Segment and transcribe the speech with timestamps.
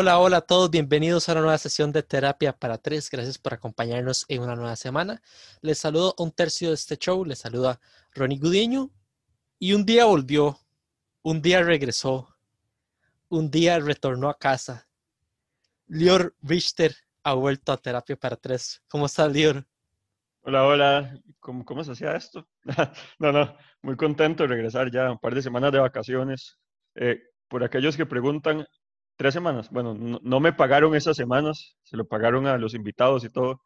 [0.00, 3.10] Hola, hola a todos, bienvenidos a una nueva sesión de Terapia para Tres.
[3.10, 5.20] Gracias por acompañarnos en una nueva semana.
[5.60, 7.78] Les saludo un tercio de este show, les saluda
[8.14, 8.90] Ronnie Gudiño.
[9.58, 10.58] Y un día volvió,
[11.20, 12.34] un día regresó,
[13.28, 14.88] un día retornó a casa.
[15.86, 18.82] Lior Richter ha vuelto a Terapia para Tres.
[18.88, 19.66] ¿Cómo está, Lior?
[20.40, 21.20] Hola, hola.
[21.40, 22.48] ¿Cómo, ¿Cómo se hacía esto?
[23.18, 26.56] no, no, muy contento de regresar ya, un par de semanas de vacaciones.
[26.94, 28.66] Eh, por aquellos que preguntan,
[29.20, 29.68] tres semanas.
[29.70, 33.60] Bueno, no, me pagaron esas semanas, se lo pagaron a los invitados y todo.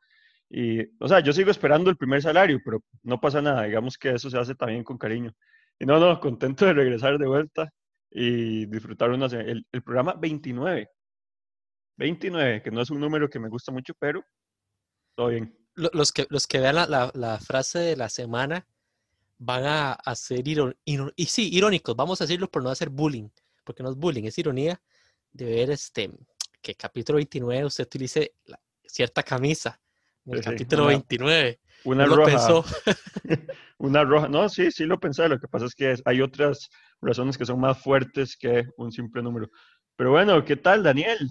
[0.51, 3.63] Y, o sea, yo sigo esperando el primer salario, pero no pasa nada.
[3.63, 5.33] Digamos que eso se hace también con cariño.
[5.79, 7.73] Y no, no, contento de regresar de vuelta
[8.11, 10.89] y disfrutar una, el, el programa 29.
[11.99, 14.24] 29, que no es un número que me gusta mucho, pero
[15.15, 15.57] todo bien.
[15.77, 18.66] Los que, los que vean la, la, frase de la semana
[19.39, 20.77] van a, hacer ser
[21.15, 23.29] y sí, irónicos, vamos a decirlo por no hacer bullying,
[23.63, 24.83] porque no es bullying, es ironía
[25.35, 26.10] de ver este,
[26.63, 28.32] que capítulo 29 usted utilice
[28.87, 29.79] cierta camisa.
[30.24, 31.60] En el capítulo 29.
[31.85, 32.63] Una roja.
[33.79, 34.29] una roja.
[34.29, 35.29] No, sí, sí lo pensé.
[35.29, 36.71] Lo que pasa es que hay otras
[37.02, 39.51] razones que son más fuertes que un simple número.
[39.96, 41.29] Pero bueno, ¿qué tal, Daniel?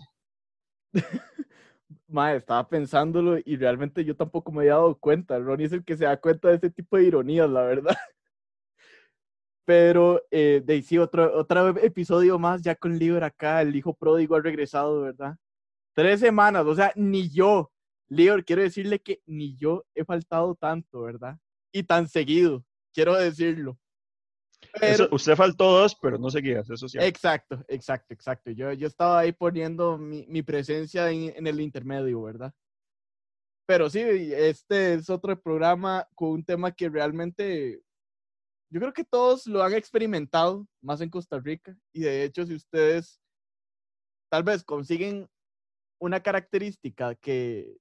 [2.07, 5.39] Mae, estaba pensándolo y realmente yo tampoco me había dado cuenta.
[5.39, 7.97] Ronnie es el que se da cuenta de este tipo de ironías, la verdad.
[9.65, 14.35] Pero eh, de sí, otro, otro episodio más ya con Lior acá, el hijo pródigo
[14.35, 15.37] ha regresado, ¿verdad?
[15.95, 17.71] Tres semanas, o sea, ni yo,
[18.09, 21.37] Lior, quiero decirle que ni yo he faltado tanto, ¿verdad?
[21.71, 23.77] Y tan seguido, quiero decirlo.
[24.79, 26.97] Pero, usted faltó dos, pero no seguías, eso sí.
[26.99, 28.51] Exacto, exacto, exacto.
[28.51, 32.53] Yo, yo estaba ahí poniendo mi, mi presencia en, en, el intermedio, ¿verdad?
[33.65, 37.81] Pero sí, este es otro programa con un tema que realmente
[38.73, 42.55] yo creo que todos lo han experimentado, más en Costa Rica, y de hecho si
[42.55, 43.21] ustedes
[44.31, 45.29] tal vez consiguen
[46.01, 47.77] una característica que,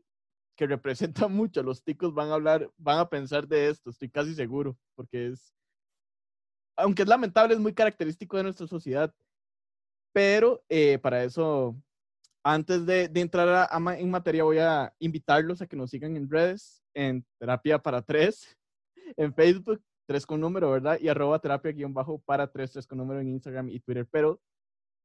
[0.54, 4.34] que representa mucho, los ticos van a hablar, van a pensar de esto, estoy casi
[4.34, 5.54] seguro, porque es,
[6.76, 9.14] aunque es lamentable, es muy característico de nuestra sociedad,
[10.12, 11.74] pero eh, para eso,
[12.44, 16.28] antes de, de entrar a, en materia, voy a invitarlos a que nos sigan en
[16.28, 18.58] redes, en Terapia para Tres,
[19.16, 19.82] en Facebook,
[20.12, 20.98] tres con número, ¿verdad?
[21.00, 24.06] Y arroba terapia guion bajo para tres, tres con número en Instagram y Twitter.
[24.10, 24.42] Pero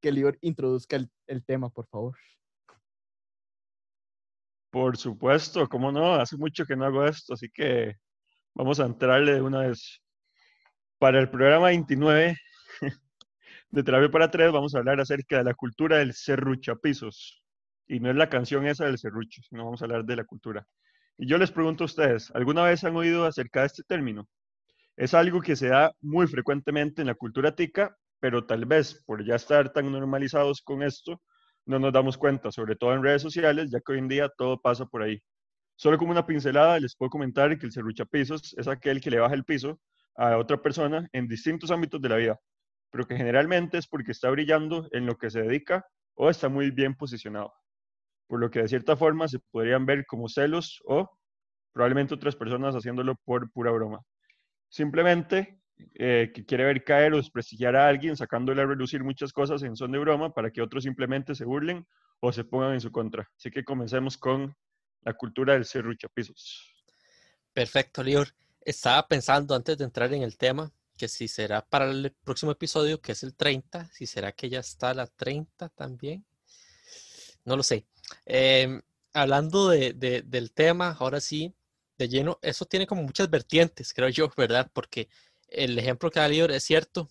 [0.02, 0.98] que Lior introduzca
[1.28, 2.18] el, tema, por favor.
[4.70, 7.96] Por supuesto, cómo no, hace mucho que no hago esto, así que
[8.54, 10.02] vamos a entrarle de una vez.
[11.00, 12.36] Para el programa 29
[13.70, 17.42] de Terapia para Tres vamos a hablar acerca de la cultura del serruchapisos.
[17.88, 20.68] Y no es la canción esa del serrucho, sino vamos a hablar de la cultura.
[21.18, 24.28] Y yo les pregunto a ustedes, ¿alguna vez han oído acerca de este término?
[24.98, 29.24] Es algo que se da muy frecuentemente en la cultura tica, pero tal vez por
[29.24, 31.22] ya estar tan normalizados con esto,
[31.68, 34.60] no nos damos cuenta, sobre todo en redes sociales, ya que hoy en día todo
[34.60, 35.22] pasa por ahí.
[35.76, 39.36] Solo como una pincelada, les puedo comentar que el serruchapisos es aquel que le baja
[39.36, 39.80] el piso
[40.16, 42.40] a otra persona en distintos ámbitos de la vida,
[42.90, 45.86] pero que generalmente es porque está brillando en lo que se dedica
[46.16, 47.54] o está muy bien posicionado.
[48.28, 51.08] Por lo que de cierta forma se podrían ver como celos o
[51.72, 54.02] probablemente otras personas haciéndolo por pura broma
[54.70, 55.60] simplemente
[55.96, 59.76] eh, que quiere ver caer o desprestigiar a alguien, sacándole a relucir muchas cosas en
[59.76, 61.86] son de broma para que otros simplemente se burlen
[62.20, 63.30] o se pongan en su contra.
[63.38, 64.56] Así que comencemos con
[65.02, 66.74] la cultura del serruchapisos.
[67.54, 68.28] Perfecto, Lior.
[68.62, 73.00] Estaba pensando antes de entrar en el tema que si será para el próximo episodio,
[73.00, 76.26] que es el 30, si será que ya está la 30 también.
[77.46, 77.86] No lo sé.
[78.26, 78.82] Em,
[79.14, 81.56] hablando de, del tema, ahora sí,
[81.98, 84.70] de lleno, eso tiene como muchas vertientes, creo yo, ¿verdad?
[84.74, 85.10] Porque
[85.50, 87.10] el ejemplo que ha leído es cierto,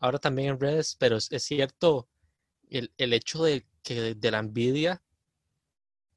[0.00, 2.08] ahora también en redes, pero es, cierto
[2.70, 5.02] el, hecho de que de la envidia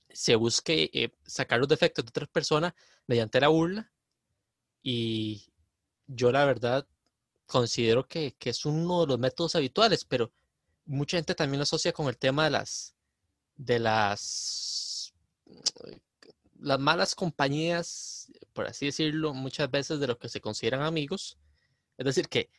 [0.10, 2.74] se busque eh, sacar los defectos de otras personas
[3.06, 3.92] mediante la burla.
[4.81, 5.45] Y
[6.07, 6.88] yo la verdad
[7.45, 10.31] considero que, que, es uno de los métodos habituales, pero
[10.86, 12.95] mucha gente también lo asocia con el tema de las
[13.57, 15.13] de las
[16.59, 21.38] las malas compañías, por así decirlo, muchas veces de lo que se consideran amigos.
[21.98, 22.50] Es decir, que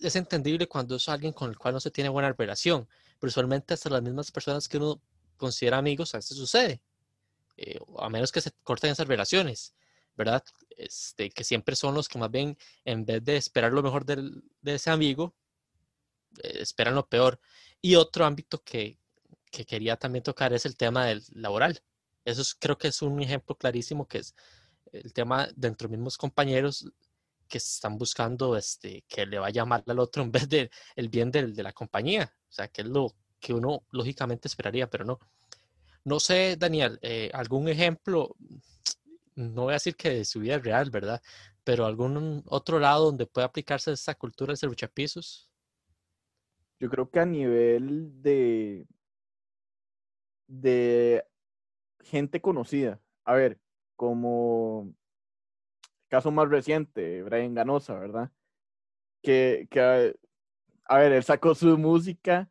[0.00, 2.88] es entendible cuando es alguien con el cual no se tiene buena relación,
[3.18, 5.00] pero usualmente hasta las mismas personas que uno
[5.36, 6.82] considera amigos a veces sucede,
[7.56, 9.74] eh, a menos que se corten esas relaciones,
[10.16, 10.44] ¿verdad?
[10.70, 14.42] Este, que siempre son los que más bien, en vez de esperar lo mejor del,
[14.60, 15.34] de ese amigo,
[16.42, 17.40] eh, esperan lo peor.
[17.82, 18.98] Y otro ámbito que,
[19.50, 21.82] que quería también tocar es el tema del laboral.
[22.38, 24.34] Eso creo que es un ejemplo clarísimo que es
[24.92, 26.90] el tema de mismos compañeros
[27.48, 31.30] que están buscando este, que le vaya mal al otro en vez de el bien
[31.30, 32.32] de, de la compañía.
[32.48, 35.18] O sea, que es lo, que uno lógicamente esperaría, pero no.
[36.04, 38.36] No sé, Daniel, eh, algún ejemplo,
[39.34, 41.20] no voy a decir que de su vida real, ¿verdad?
[41.64, 45.50] Pero algún otro lado donde pueda aplicarse esta cultura de luchapisos.
[46.78, 48.86] Yo creo que a nivel de,
[50.46, 51.24] de
[52.02, 53.58] gente conocida, a ver,
[53.96, 54.94] como
[56.08, 58.30] caso más reciente, Brian Ganosa, ¿verdad?
[59.22, 62.50] Que, que, a ver, él sacó su música,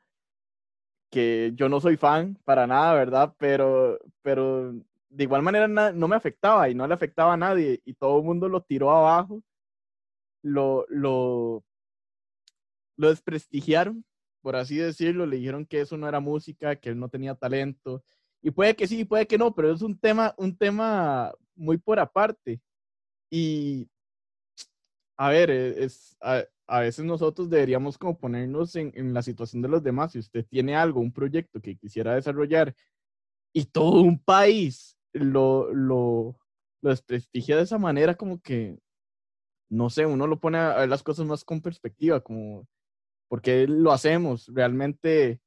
[1.12, 3.36] que yo no soy fan para nada, ¿verdad?
[3.38, 4.74] Pero, pero
[5.10, 8.25] de igual manera no me afectaba y no le afectaba a nadie y todo el
[8.25, 9.42] mundo lo tiró abajo,
[10.42, 11.63] lo, lo,
[12.96, 14.06] lo desprestigiaron,
[14.42, 18.04] por así decirlo, le dijeron que eso no era música, que él no tenía talento.
[18.41, 22.00] Y puede que sí, puede que no, pero es un tema, un tema muy por
[22.00, 22.62] aparte.
[23.30, 23.89] Y,
[25.18, 29.69] a ver, e, es, a, veces nosotros deberíamos como ponernos en, en, la situación de
[29.69, 30.13] los demás.
[30.13, 32.74] Si usted tiene algo, un proyecto que quisiera desarrollar
[33.53, 36.38] y todo un país lo, lo,
[36.81, 38.77] lo desprestigia de esa manera, como que,
[39.69, 42.68] no sé, uno lo pone a ver las cosas más con perspectiva, como,
[43.27, 44.47] ¿por qué lo hacemos?
[44.53, 45.41] Realmente,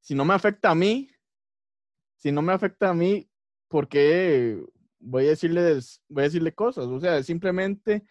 [0.00, 1.08] si no me afecta a mí,
[2.16, 3.28] si no me afecta a mí,
[3.68, 4.62] ¿por qué
[4.98, 6.86] voy a decirles, voy a decirle cosas?
[6.86, 8.04] O sea, simplemente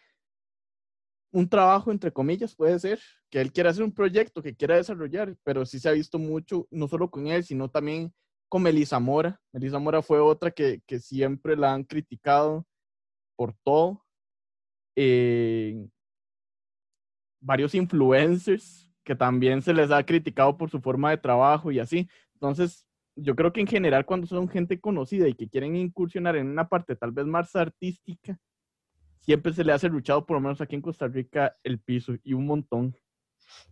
[1.31, 5.35] un trabajo, entre comillas, puede ser que él quiera hacer un proyecto que quiera desarrollar,
[5.43, 8.13] pero sí se ha visto mucho, no solo con él, sino también
[8.47, 9.41] con Melissa Mora.
[9.51, 12.67] Melissa Mora fue otra que, que siempre la han criticado
[13.35, 14.05] por todo.
[14.95, 15.87] Eh,
[17.41, 22.07] varios influencers que también se les ha criticado por su forma de trabajo y así.
[22.35, 26.47] Entonces, yo creo que en general cuando son gente conocida y que quieren incursionar en
[26.47, 28.39] una parte tal vez más artística,
[29.19, 32.33] siempre se le hace luchado, por lo menos aquí en Costa Rica, el piso y
[32.33, 32.95] un montón.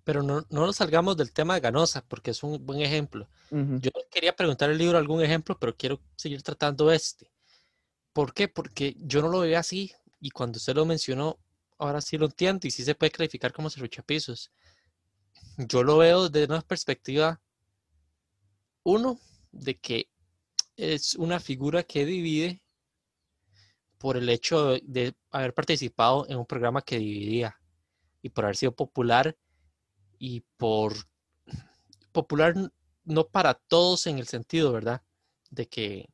[0.04, 3.28] Pero no, no nos salgamos del tema de Ganosa, porque es un buen ejemplo.
[3.50, 7.32] Yo quería preguntar el libro algún ejemplo, pero quiero seguir tratando este.
[8.14, 8.48] ¿Por qué?
[8.48, 11.40] Porque yo no lo veía así y cuando usted lo mencionó,
[11.78, 13.70] ahora sí lo entiendo y sí se puede calificar como
[14.06, 14.52] pisos.
[15.58, 17.42] Yo lo veo desde una perspectiva,
[18.84, 19.20] uno,
[19.52, 20.10] de que
[20.76, 22.62] es una figura que divide
[23.98, 27.60] por el hecho de haber participado en un programa que dividía
[28.22, 29.38] y por haber sido popular
[30.18, 30.94] y por
[32.12, 32.56] popular
[33.04, 35.04] no para todos en el sentido, ¿verdad?
[35.50, 36.10] De que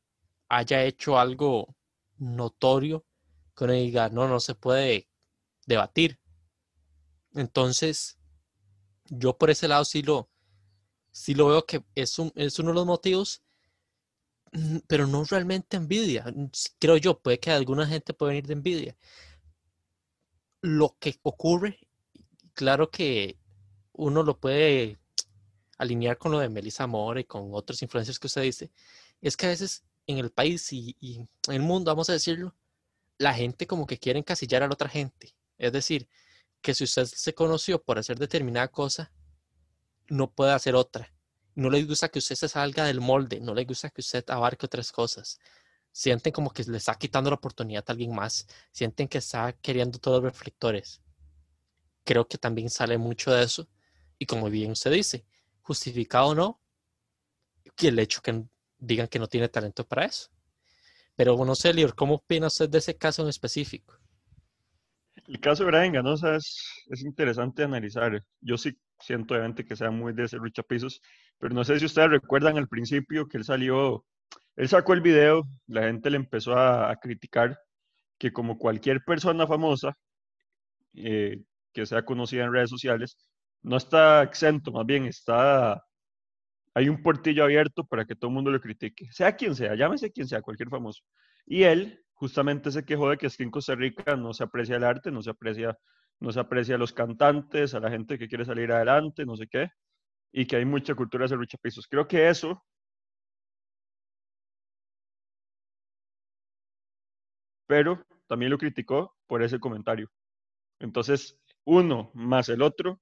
[0.49, 1.75] haya hecho algo
[2.17, 3.05] notorio
[3.55, 5.07] que uno diga, no, no se puede
[5.65, 6.19] debatir.
[7.33, 8.17] Entonces,
[9.05, 10.29] yo por ese lado sí lo,
[11.17, 13.41] sí lo veo que es, un, es uno de los motivos,
[14.53, 16.25] mm, pero no realmente envidia.
[16.79, 18.97] Creo yo, puede que alguna gente pueda venir de envidia.
[20.61, 21.79] Lo que ocurre,
[22.53, 23.37] claro que
[23.93, 24.99] uno lo puede
[25.79, 28.71] alinear con lo de Melissa Moore y con otros influencers que usted dice,
[29.21, 32.55] es que a veces en el país y, en el mundo, vamos a decirlo,
[33.17, 35.35] la gente como que quiere encasillar a la otra gente.
[35.57, 36.07] Es decir,
[36.61, 39.11] que si usted se conoció por hacer determinada cosa,
[40.09, 41.11] no puede hacer otra.
[41.55, 44.65] No le gusta que usted se salga del molde, no le gusta que usted abarque
[44.65, 45.39] otras cosas.
[45.91, 49.97] Sienten como que le está quitando la oportunidad a alguien más, sienten que está queriendo
[49.97, 51.01] todos los reflectores.
[52.03, 53.67] Creo que también sale mucho de eso
[54.19, 55.25] y como bien usted dice,
[55.61, 56.61] justificado o no,
[57.75, 58.43] que el hecho que
[58.77, 60.29] digan que no tiene talento para eso.
[61.15, 63.97] Pero bueno, sé, ¿cómo opina usted de ese caso en específico?
[65.27, 68.23] El caso de Brian Ganosa es interesante analizar.
[68.39, 70.37] Yo sí siento obviamente que sea muy de ese
[70.67, 71.01] Pisos,
[71.37, 74.05] pero no sé si ustedes recuerdan al principio que él salió,
[74.55, 77.59] él sacó el video, la gente le empezó a, criticar
[78.17, 79.95] que como cualquier persona famosa
[80.93, 83.17] eh, que sea conocida en redes sociales,
[83.61, 85.83] no está exento, más bien está,
[86.73, 90.11] hay un portillo abierto para que todo el mundo lo critique, sea quien sea, llámese
[90.11, 91.03] quien sea, cualquier famoso.
[91.45, 94.77] Y él justamente se quejó de que es que en Costa Rica no se aprecia
[94.77, 95.77] el arte, no se aprecia,
[96.19, 99.47] no se aprecia a los cantantes, a la gente que quiere salir adelante, no sé
[99.47, 99.69] qué,
[100.31, 101.87] y que hay mucha cultura de pisos.
[101.87, 102.63] Creo que eso
[107.67, 110.09] pero también lo criticó por ese comentario.
[110.79, 112.99] Entonces, uno más el otro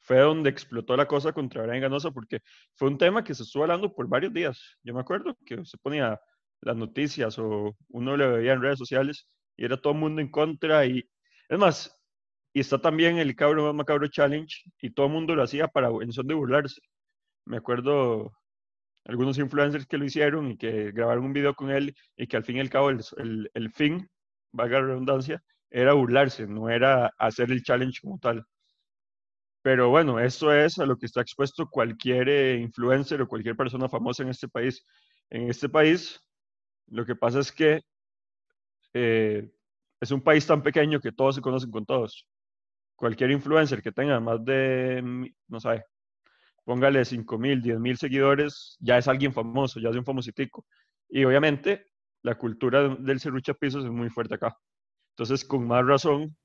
[0.00, 2.40] fue donde explotó la cosa contra Brian Ganosa porque
[2.74, 4.78] fue un tema que se estuvo hablando por varios días.
[4.82, 6.20] Yo me acuerdo que se ponía
[6.60, 10.30] las noticias o uno le veía en redes sociales y era todo el mundo en
[10.30, 11.08] contra y
[11.48, 12.01] es más,
[12.52, 15.88] y está también el Cabro Más Macabro Challenge y todo el mundo lo hacía para
[15.88, 16.80] en son de burlarse.
[17.46, 18.32] Me acuerdo
[19.04, 22.44] algunos influencers que lo hicieron y que grabaron un video con él y que al
[22.44, 24.08] fin y al cabo el, el, el fin,
[24.52, 28.44] valga la redundancia, era burlarse, no era hacer el challenge como tal.
[29.62, 33.88] Pero bueno, eso es a lo que está expuesto cualquier eh, influencer o cualquier persona
[33.88, 34.84] famosa en este país.
[35.30, 36.20] En este país,
[36.88, 37.80] lo que pasa es que
[38.92, 39.48] eh,
[40.00, 42.26] es un país tan pequeño que todos se conocen con todos.
[43.02, 45.02] Cualquier influencer que tenga más de,
[45.48, 45.82] no sé,
[46.62, 50.64] póngale 5 mil, 10 mil seguidores, ya es alguien famoso, ya es un famositico.
[51.08, 51.88] Y obviamente
[52.22, 54.56] la cultura del serrucha pisos es muy fuerte acá.
[55.16, 56.36] Entonces, con más razón,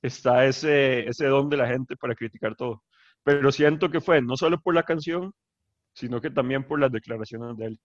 [0.00, 2.82] está ese, ese don de la gente para criticar todo.
[3.22, 5.34] Pero siento que fue no solo por la canción,
[5.92, 7.80] sino que también por las declaraciones de él.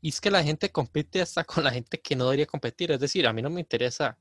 [0.00, 2.92] Y es que la gente compite hasta con la gente que no debería competir.
[2.92, 4.16] Es decir, a mí no me interesa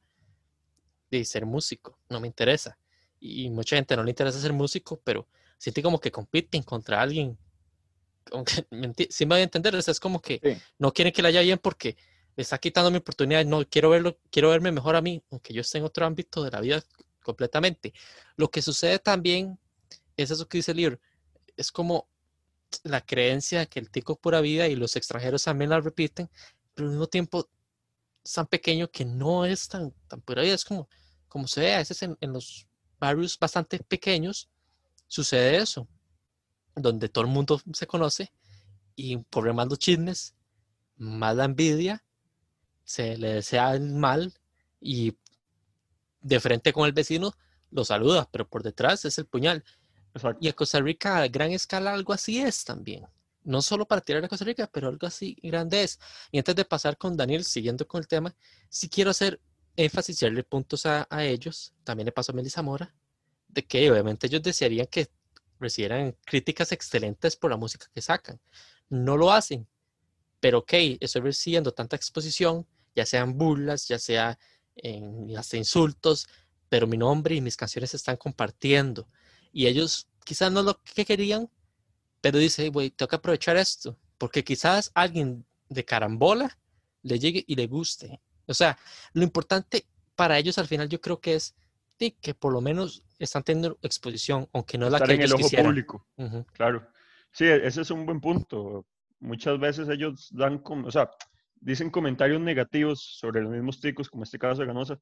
[1.12, 2.80] de ser músico, no me interesa.
[3.22, 7.38] Y mucha gente no le interesa ser músico, pero siente como que compiten contra alguien.
[9.10, 11.96] Si me voy a entender, es como que no quieren que le haya bien porque
[12.36, 13.46] le está quitando mi oportunidad.
[13.46, 16.50] No, quiero verlo, quiero verme mejor a mí, aunque yo esté en otro ámbito de
[16.50, 16.84] la vida
[17.22, 17.94] completamente.
[18.36, 19.60] Lo que sucede también
[20.18, 21.00] es eso que dice el libro.
[21.56, 22.08] Es como
[22.84, 26.30] la creencia que el tico pura vida y los extranjeros también la repiten,
[26.74, 27.48] pero al mismo tiempo
[28.24, 30.56] es tan pequeño que no es tan, tan pura vida.
[30.56, 30.90] Es como,
[31.28, 32.68] como se ve a veces en, en los
[33.02, 34.50] barrios bastante pequeños,
[35.08, 35.88] sucede eso,
[36.76, 38.32] donde todo el mundo se conoce
[38.96, 40.36] y por más los chismes,
[40.96, 42.06] más la envidia,
[42.84, 44.34] se le desea el mal
[44.80, 45.18] y
[46.22, 47.34] de frente con el vecino
[47.72, 49.64] lo saluda, pero por detrás es el puñal.
[50.40, 53.08] Y a Costa Rica a gran escala algo así es también.
[53.44, 56.00] No solo para tirar a Costa Rica, pero algo así grande es.
[56.32, 58.36] Y antes de pasar con Daniel, siguiendo con el tema,
[58.70, 59.40] sí quiero hacer
[59.84, 61.74] énfasis y darle puntos a, ellos.
[61.84, 62.94] También le paso a Melissa Mora,
[63.48, 65.10] de que obviamente ellos desearían que
[65.60, 68.40] recibieran críticas excelentes por la música que sacan.
[68.90, 69.68] No lo hacen,
[70.40, 74.38] pero ok, estoy recibiendo tanta exposición, ya sean burlas, ya sea
[74.76, 76.28] en, hasta insultos,
[76.70, 79.08] pero mi nombre y mis canciones se están compartiendo
[79.54, 81.50] y ellos quizás no lo que querían,
[82.22, 86.58] pero dice, güey, tengo que aprovechar esto, porque quizás alguien de carambola
[87.02, 88.22] le llegue y le guste.
[88.52, 88.78] O sea,
[89.14, 91.56] lo importante para ellos al final yo creo que es
[92.10, 95.50] que por lo menos están teniendo exposición, aunque no es la que en el ojo
[95.50, 96.08] público.
[96.54, 96.88] Claro.
[97.32, 98.86] Sí, e-, ese es un buen punto.
[99.20, 101.12] Muchas veces ellos dan, como, o sea,
[101.56, 105.00] dicen comentarios negativos sobre los mismos ticos, como este caso de Ganosa,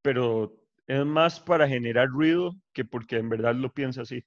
[0.00, 0.56] pero
[0.86, 4.24] es más para generar ruido que porque en verdad lo piensa así.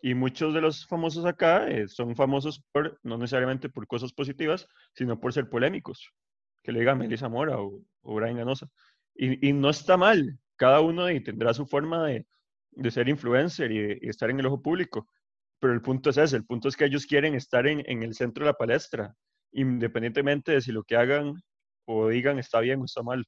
[0.00, 4.68] Y muchos de los famosos acá eh, son famosos por, no necesariamente por cosas positivas,
[4.94, 6.12] sino por ser polémicos.
[6.66, 8.68] Que le digan Melissa Mora o, o Brian Ganosa.
[9.14, 10.36] Y, y, no está mal.
[10.56, 12.26] Cada uno tendrá su forma de,
[12.72, 15.08] de ser influencer y, y, estar en el ojo público.
[15.60, 16.36] Pero el punto es ese.
[16.36, 19.14] El punto es que ellos quieren estar en, en el centro de la palestra,
[19.52, 21.34] independientemente de si lo que hagan
[21.84, 23.24] o digan está bien o está mal.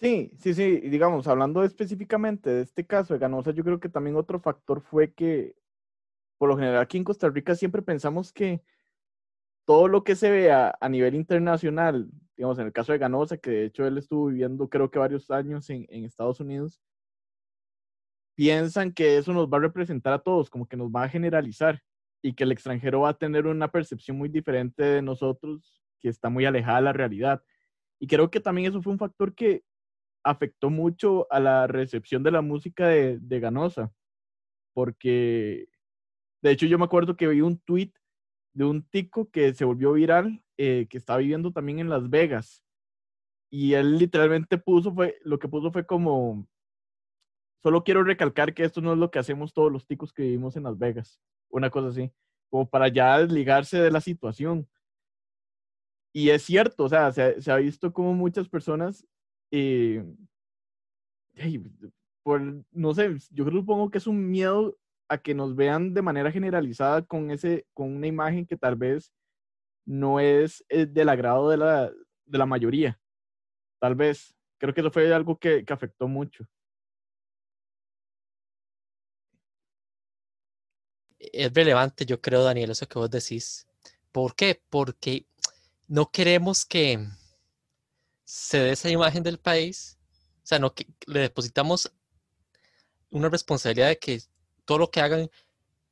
[0.00, 4.16] Sí, sí, sí, digamos, hablando específicamente de este caso de Ganosa, yo creo que también
[4.16, 5.54] otro factor fue que,
[6.38, 8.62] por lo general aquí en Costa Rica siempre pensamos que
[9.64, 13.50] todo lo que se vea a nivel internacional, digamos, en el caso de Ganosa, que
[13.50, 16.80] de hecho él estuvo viviendo creo que varios años en, Estados Unidos,
[18.34, 21.80] piensan que eso nos va a representar a todos, como que nos va a generalizar
[22.22, 26.28] y que el extranjero va a tener una percepción muy diferente de nosotros, que está
[26.28, 27.42] muy alejada de la realidad.
[28.00, 29.62] Y creo que también eso fue un factor que
[30.24, 33.92] afectó mucho a la recepción de la música de, de Ganosa,
[34.72, 35.68] porque
[36.42, 37.92] de hecho yo me acuerdo que vi un tweet
[38.54, 42.62] de un tico que se volvió viral, eh, que estaba viviendo también en Las Vegas,
[43.50, 46.46] y él literalmente puso, fue, lo que puso fue como,
[47.62, 50.56] solo quiero recalcar que esto no es lo que hacemos todos los ticos que vivimos
[50.56, 52.10] en Las Vegas, una cosa así,
[52.50, 54.68] como para ya desligarse de la situación.
[56.14, 59.06] Y es cierto, o sea, se, ha visto como muchas personas
[59.50, 60.04] eh,
[62.22, 62.40] por,
[62.70, 64.76] no sé, yo supongo que es un miedo
[65.12, 69.12] a que nos vean de manera generalizada con, ese, con una imagen que tal vez
[69.84, 71.92] no es, eh, del agrado de la,
[72.24, 72.98] de la mayoría.
[73.80, 74.34] Tal vez.
[74.58, 76.46] Creo que eso fue algo que, que afectó mucho.
[81.18, 83.66] Es relevante, yo creo, Daniel, eso que vos decís.
[84.12, 84.62] ¿Por qué?
[84.70, 85.26] Porque
[85.88, 87.08] no queremos que,
[88.34, 89.98] se dé esa imagen del país,
[90.38, 91.92] o sea, no que le depositamos
[93.10, 94.22] una responsabilidad de que
[94.72, 95.30] todo lo que hagan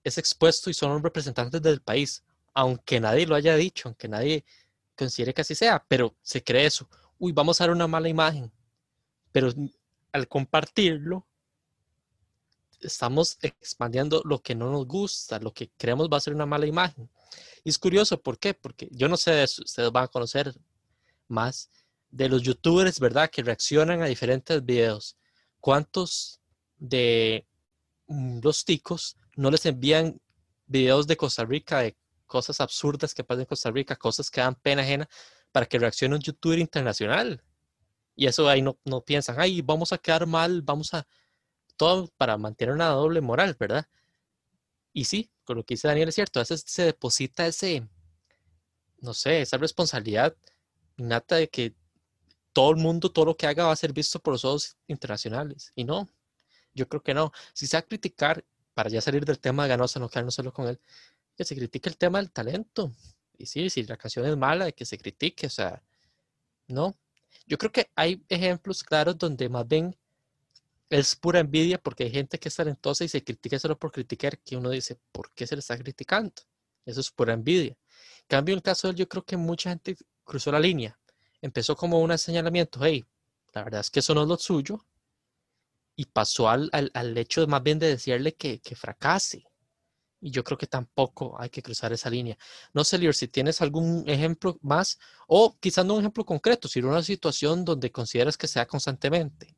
[0.02, 4.42] es expuesto y son representantes del país, aunque nadie lo haya dicho, aunque nadie
[4.96, 6.88] considere que así sea, pero se cree eso.
[7.18, 8.50] Uy, vamos a dar una mala imagen.
[9.32, 9.52] Pero
[10.12, 11.26] al compartirlo,
[12.80, 16.66] estamos expandiendo lo que no nos gusta, lo que creemos va a ser una mala
[16.66, 17.10] imagen.
[17.62, 18.54] Y es curioso, ¿por qué?
[18.54, 20.54] Porque yo no sé, ustedes van a conocer
[21.28, 21.70] más,
[22.10, 23.28] de los youtubers, ¿verdad?
[23.28, 25.18] Que reaccionan a diferentes videos.
[25.60, 26.40] ¿Cuántos
[26.78, 27.46] de
[28.10, 30.20] los ticos no les envían
[30.66, 34.54] videos de Costa Rica, de cosas absurdas que pasan en Costa Rica, cosas que dan
[34.56, 35.08] pena ajena,
[35.52, 37.42] para que reaccione un youtuber internacional.
[38.16, 41.06] Y eso ahí no, no piensan, ay, vamos a quedar mal, vamos a...
[41.76, 43.86] Todo para mantener una doble moral, ¿verdad?
[44.92, 47.88] Y sí, con lo que dice Daniel es cierto, a veces se deposita ese,
[48.98, 50.36] no sé, esa responsabilidad
[50.98, 51.74] innata de que
[52.52, 55.72] todo el mundo, todo lo que haga va a ser visto por los ojos internacionales.
[55.74, 56.06] Y no,
[56.74, 57.32] yo creo que no.
[57.52, 60.52] Si se va a criticar, para ya salir del tema de Ganosa, no quedarnos solo
[60.52, 60.80] con él,
[61.36, 62.92] que se critique el tema del talento.
[63.38, 65.82] Y sí, si la canción es mala, que se critique, o sea,
[66.68, 66.96] no.
[67.46, 69.96] Yo creo que hay ejemplos claros donde más bien
[70.90, 74.38] es pura envidia porque hay gente que es talentosa y se critica solo por criticar,
[74.38, 76.34] que uno dice, ¿por qué se le está criticando?
[76.84, 77.76] Eso es pura envidia.
[78.22, 80.98] En cambio, el caso de él, yo creo que mucha gente cruzó la línea.
[81.40, 83.04] Empezó como un señalamiento, hey,
[83.52, 84.84] la verdad es que eso no es lo suyo.
[86.00, 89.44] Y pasó al, al, hecho de más bien de decirle que, que, fracase.
[90.18, 92.38] Y yo creo que tampoco hay que cruzar esa línea.
[92.72, 96.88] No sé, Lior, si tienes algún ejemplo más, o quizás no un ejemplo concreto, sino
[96.88, 99.54] una situación donde consideras que sea constantemente.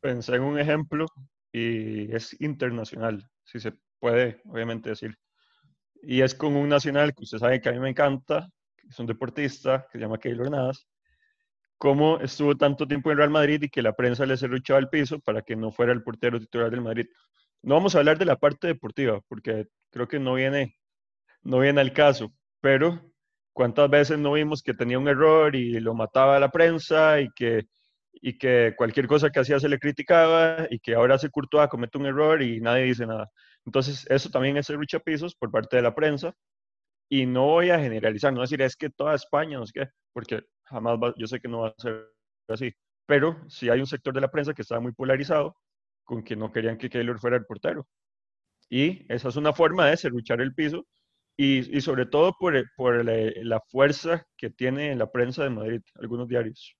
[0.00, 1.04] Pensé en un ejemplo
[1.52, 5.18] y es internacional, si se puede, obviamente decir.
[6.02, 8.98] Y es con un nacional que usted sabe que a mí me encanta, que es
[8.98, 10.88] un deportista, que se llama Keylor Navas,
[11.78, 15.20] cómo estuvo tanto tiempo en Real Madrid y que la prensa le cerruchaba el piso
[15.20, 17.06] para que no fuera el portero titular del Madrid.
[17.62, 20.76] No vamos a hablar de la parte deportiva, porque creo que no viene,
[21.42, 23.00] no viene al caso, pero
[23.52, 27.66] ¿cuántas veces no vimos que tenía un error y lo mataba la prensa y que,
[28.12, 31.98] y que cualquier cosa que hacía se le criticaba y que ahora se Courtois comete
[31.98, 33.30] un error y nadie dice nada?
[33.66, 36.34] Entonces, eso también es el pisos por parte de la prensa
[37.08, 40.42] y no voy a generalizar, no decir es que toda España, no sé qué, porque
[40.64, 42.08] jamás yo sé que no va a ser
[42.48, 42.72] así,
[43.06, 45.56] pero sí hay un sector de la prensa que está muy polarizado
[46.04, 47.86] con que no querían que Keylor fuera el portero.
[48.68, 50.86] Y esa es una forma de serruchar el piso
[51.36, 56.76] y, sobre todo por, por la, fuerza que tiene la prensa de Madrid, algunos diarios.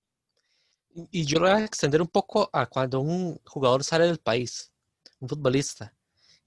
[1.11, 4.71] Y yo lo voy a extender un poco a cuando un jugador sale del país,
[5.19, 5.93] un futbolista,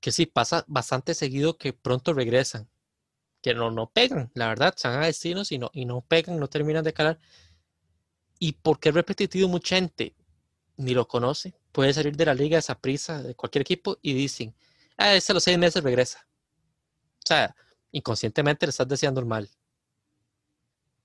[0.01, 2.69] que sí pasa bastante seguido que pronto regresan,
[3.49, 6.39] que no, no pegan, la verdad, se van a destinos y no, y no pegan,
[6.39, 7.19] no terminan de calar.
[8.39, 10.15] Y porque es repetitivo, mucha gente
[10.77, 14.55] ni lo conoce, puede salir de la liga esa prisa de cualquier equipo y dicen,
[14.97, 16.27] ah, ese a los seis meses regresa.
[17.25, 17.57] O sea,
[17.91, 19.49] inconscientemente le estás deseando el mal.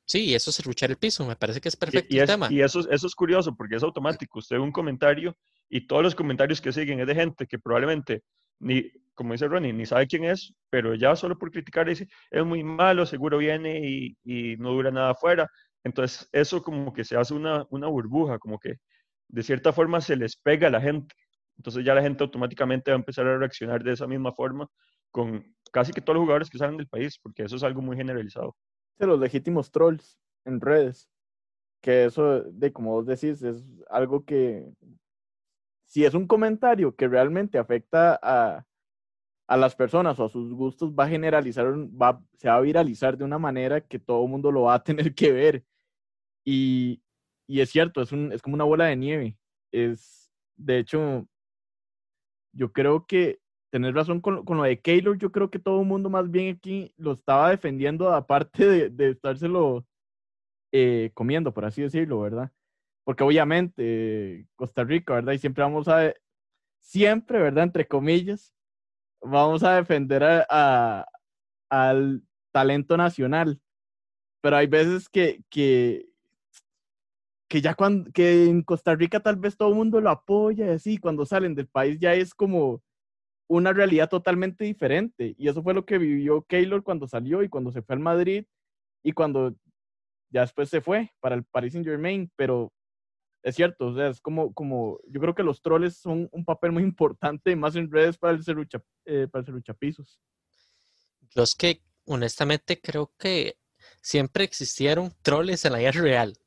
[0.06, 2.50] Sí, eso es luchar el piso, me parece que es perfecto y, el tema.
[2.52, 4.40] Y eso, eso es curioso porque es automático.
[4.40, 5.38] Usted ve un comentario
[5.70, 8.24] y todos los comentarios que siguen es de gente que probablemente,
[8.64, 12.46] ni, como dice Ronnie, ni sabe quién es, pero ya solo por criticar dice, es
[12.46, 15.50] muy malo, seguro viene y, y no dura nada afuera.
[15.84, 18.78] Entonces, eso como que se hace una, una burbuja, como que
[19.28, 21.14] de cierta forma se les pega a la gente.
[21.58, 24.68] Entonces ya la gente automáticamente va a empezar a reaccionar de esa misma forma
[25.12, 27.98] con casi que todos los jugadores que salen del país, porque eso es algo muy
[27.98, 28.56] generalizado.
[28.98, 31.10] De los legítimos trolls en redes,
[31.82, 34.66] que eso, de como vos decís, es algo que,
[35.94, 38.66] si es un comentario que realmente afecta a,
[39.48, 43.16] a las personas o a sus gustos, va a generalizar, va, se va a viralizar
[43.16, 45.64] de una manera que todo el mundo lo va a tener que ver.
[46.44, 47.04] Y,
[47.48, 49.38] y es cierto, es, un, es como una bola de nieve.
[49.72, 51.28] Es, de hecho,
[52.54, 53.40] yo creo que
[53.72, 56.56] tener razón con, con, lo de Keylor, yo creo que todo el mundo más bien
[56.56, 59.86] aquí lo estaba defendiendo aparte de, de estárselo
[60.72, 62.52] eh, comiendo, por así decirlo, ¿verdad?
[63.04, 65.34] Porque obviamente Costa Rica, ¿verdad?
[65.34, 66.14] Y siempre vamos a,
[66.80, 67.66] siempre, ¿verdad?
[67.66, 68.54] Entre comillas,
[69.22, 71.06] vamos a defender a,
[71.70, 73.60] al talento nacional.
[74.42, 76.06] Pero hay veces que, que,
[77.50, 80.70] que ya cuando, que en Costa Rica tal vez todo el mundo lo apoya y
[80.70, 82.82] así, cuando salen del país ya es como
[83.48, 85.36] una realidad totalmente diferente.
[85.38, 88.46] Y eso fue lo que vivió Keylor cuando salió y cuando se fue al Madrid
[89.04, 89.56] y cuando
[90.30, 92.74] ya después se fue para el Paris Saint Germain, pero
[93.44, 96.72] es cierto, o sea, es como, como, yo creo que los troles son un papel
[96.72, 99.64] muy importante, más en redes para el cerucha, eh, para el.
[101.36, 103.58] Yo es que, honestamente, creo que
[104.02, 106.38] siempre existieron troles en la vida real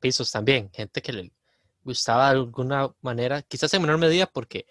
[0.00, 1.32] pisos también, gente que le
[1.82, 4.66] gustaba de alguna manera, quizás en menor medida porque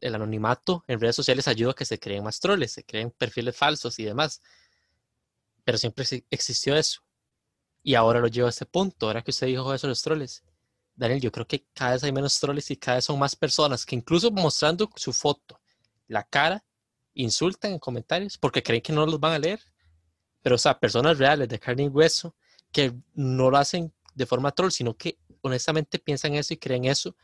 [0.00, 3.56] el anonimato en redes sociales ayuda a que se creen más troles, se creen perfiles
[3.56, 4.42] falsos y demás.
[5.64, 7.02] Pero siempre existió eso.
[7.84, 10.42] Y ahora lo llevo a este punto, ahora que usted dijo eso de los troles.
[10.94, 13.84] Daniel, yo creo que cada vez hay menos troles y cada vez son más personas
[13.84, 15.60] que incluso mostrando su foto,
[16.08, 16.64] la cara,
[17.14, 19.60] insultan en comentarios porque creen que no los van a leer.
[20.42, 22.34] Pero, o sea, personas reales de carne y hueso
[22.70, 27.16] que no lo hacen de forma troll, sino que honestamente piensan eso y creen eso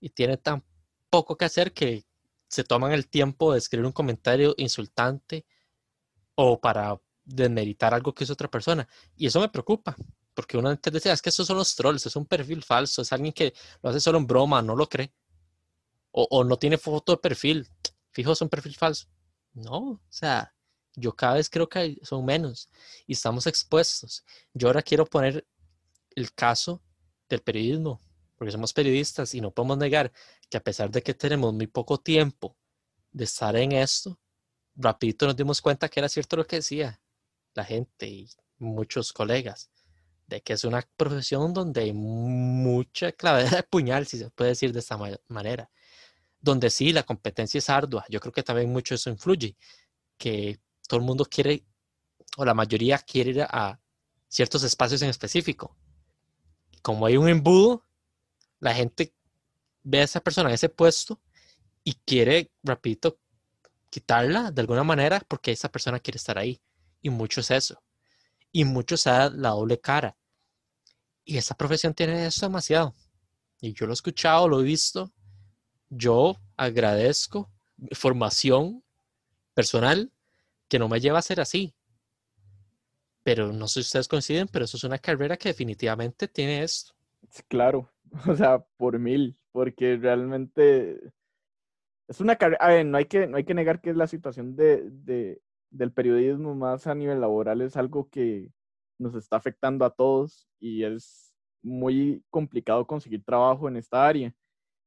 [0.00, 0.64] y tienen tan
[1.10, 2.04] poco que hacer que
[2.48, 5.46] se toman el tiempo de escribir un comentario insultante
[6.34, 8.86] o para desmeritar algo que es otra persona.
[9.16, 9.96] Y eso me preocupa,
[10.34, 13.12] porque uno antes decía, es que esos son los trolls, es un perfil falso, es
[13.12, 15.12] alguien que lo hace solo en broma, no lo cree.
[16.10, 17.68] O, o no tiene foto de perfil,
[18.10, 19.06] fijo, es un perfil falso.
[19.54, 20.54] No, o sea,
[20.94, 22.68] yo cada vez creo que son menos
[23.06, 24.24] y estamos expuestos.
[24.52, 25.46] Yo ahora quiero poner
[26.14, 26.82] el caso
[27.28, 28.00] del periodismo,
[28.36, 30.12] porque somos periodistas y no podemos negar
[30.50, 32.56] que a pesar de que tenemos muy poco tiempo
[33.10, 34.18] de estar en esto,
[34.74, 37.00] rapidito nos dimos cuenta que era cierto lo que decía
[37.54, 39.70] la gente y muchos colegas,
[40.26, 44.72] de que es una profesión donde hay mucha clavedad de puñal, si se puede decir
[44.72, 45.70] de esta manera,
[46.40, 48.04] donde sí, la competencia es ardua.
[48.08, 49.56] Yo creo que también mucho eso influye,
[50.18, 51.64] que todo el mundo quiere,
[52.36, 53.80] o la mayoría quiere ir a
[54.28, 55.76] ciertos espacios en específico.
[56.82, 57.86] Como hay un embudo,
[58.60, 59.14] la gente
[59.82, 61.20] ve a esa persona en ese puesto
[61.84, 63.18] y quiere rapidito
[63.90, 66.60] quitarla de alguna manera porque esa persona quiere estar ahí.
[67.02, 67.82] Y mucho es eso.
[68.52, 70.16] Y mucho es la doble cara.
[71.24, 72.94] Y esa profesión tiene eso demasiado.
[73.60, 75.10] Y yo lo he escuchado, lo he visto.
[75.88, 77.50] Yo agradezco
[77.92, 78.82] formación
[79.54, 80.12] personal
[80.68, 81.74] que no me lleva a ser así.
[83.22, 86.92] Pero no sé si ustedes coinciden, pero eso es una carrera que definitivamente tiene esto.
[87.48, 87.90] Claro,
[88.26, 91.12] o sea, por mil, porque realmente
[92.08, 94.82] es una carrera, a no hay que, no hay que negar que la situación de,
[94.90, 95.40] de,
[95.72, 98.52] del periodismo más a nivel laboral es algo que
[98.98, 104.32] nos está afectando a todos y es muy complicado conseguir trabajo en esta área.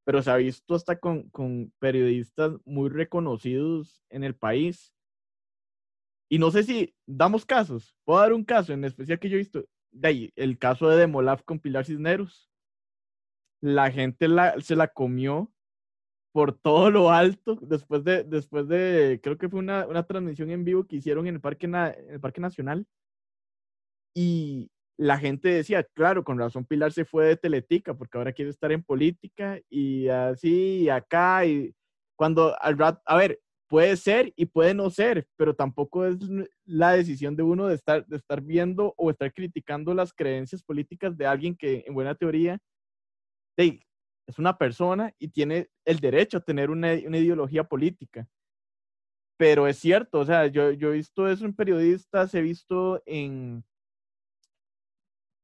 [0.05, 4.93] Pero se ha visto hasta con, con periodistas muy reconocidos en el país.
[6.29, 7.95] Y no sé si damos casos.
[8.05, 9.65] Puedo dar un caso en especial que yo he visto.
[9.91, 12.51] De ahí, el caso de Demolaf con Pilar Cisneros.
[13.61, 15.51] La gente la, se la comió
[16.35, 20.65] por todo lo alto después de, después de creo que fue una, una transmisión en
[20.65, 22.85] vivo que hicieron en el, Parque en el Parque Nacional.
[24.13, 28.51] Y la gente decía, claro, con razón Pilar se fue de Teletica porque ahora quiere
[28.51, 31.45] estar en política y así y acá.
[31.45, 31.73] Y
[32.17, 36.17] cuando al rat, a ver, puede ser y puede no ser, pero tampoco es
[36.65, 41.15] la decisión de uno de estar, de estar viendo o estar criticando las creencias políticas
[41.15, 42.59] de alguien que en buena teoría
[44.27, 48.27] es una persona y tiene el derecho a tener una, ideología política.
[49.37, 53.63] Pero es cierto, o sea, yo, yo he visto eso en periodistas, he visto en,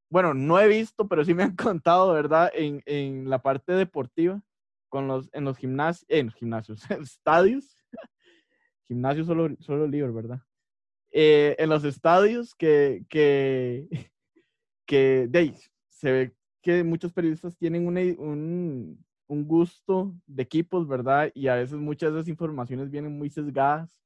[0.10, 2.52] bueno, no he visto, pero sí me han contado, ¿verdad?
[2.54, 4.41] En, en la parte deportiva,
[4.89, 7.78] con los, en los gimnasios, en los gimnasios, estadios,
[8.88, 10.41] gimnasios solo, solo libre, ¿verdad?
[11.12, 14.12] Eh, en los estadios que, que,
[14.86, 15.54] que de
[15.89, 21.32] se que muchos periodistas tienen un, un, gusto de equipos, ¿verdad?
[21.34, 24.00] Y a veces muchas de esas informaciones vienen muy sesgadas.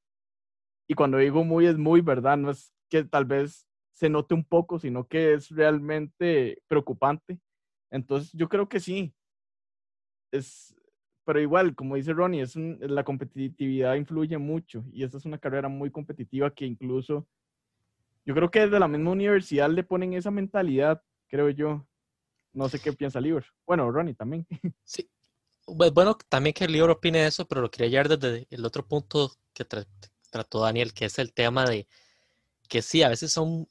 [0.88, 2.38] Y cuando digo muy, es muy, ¿verdad?
[2.38, 7.40] No es que tal vez se note un poco, sino que es realmente preocupante.
[7.92, 9.14] Entonces, yo creo que sí.
[10.32, 10.76] Es,
[11.26, 15.68] pero igual, como dice Ronnie, es la competitividad influye mucho y esta es una carrera
[15.70, 17.28] muy competitiva que incluso
[18.26, 21.88] yo creo que desde la misma universidad le ponen esa mentalidad, creo yo.
[22.56, 23.46] No sé qué piensa Libor.
[23.68, 24.48] Bueno, Ronnie también.
[24.84, 25.10] Sí.
[25.66, 29.32] Pues bueno, también que libro opine eso, pero lo quería llevar desde el otro punto
[29.52, 29.66] que
[30.30, 31.88] trató Daniel, que es el tema de
[32.70, 33.68] que sí, a veces son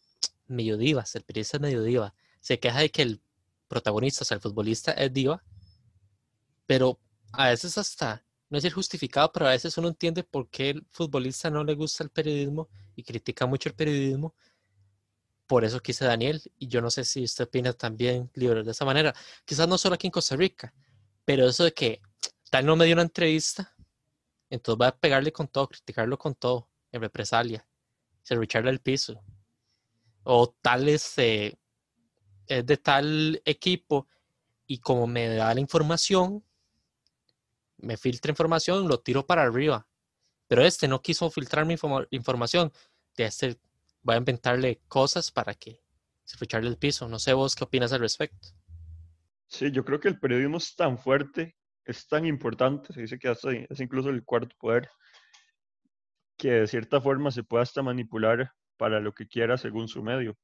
[0.46, 2.14] medio divas, el periodista es medio diva.
[2.40, 3.22] Se queja de que el
[3.68, 5.44] protagonista, o sea, el futbolista es diva,
[6.66, 6.98] pero
[7.32, 11.48] a veces hasta, no es justificado, pero a veces uno entiende por qué el futbolista
[11.48, 14.34] no le gusta el periodismo y critica mucho el periodismo,
[15.46, 18.84] por eso quise Daniel, y yo no sé si usted opina también, libre de esa
[18.84, 19.14] manera.
[19.44, 20.74] Quizás no solo aquí en Costa Rica,
[21.24, 22.00] pero eso de que
[22.50, 23.74] tal no me dio una entrevista,
[24.50, 27.66] entonces va a pegarle con todo, criticarlo con todo, en represalia,
[28.22, 29.22] servirle el piso.
[30.22, 31.58] O tal este,
[32.46, 34.08] es de tal equipo,
[34.66, 36.44] y como me da la información,
[37.78, 39.86] me filtra información, lo tiro para arriba.
[40.46, 41.76] Pero este no quiso filtrar mi
[42.10, 42.72] información.
[43.16, 43.58] De este
[44.04, 45.80] voy a inventarle cosas para que
[46.22, 47.08] se ficharle el piso.
[47.08, 48.48] No sé vos qué opinas al respecto.
[49.46, 53.30] Sí, yo creo que el periodismo es tan fuerte, es tan importante, se dice que
[53.30, 54.90] es incluso el cuarto poder,
[56.36, 60.36] que de cierta forma se puede hasta manipular para lo que quiera según su medio.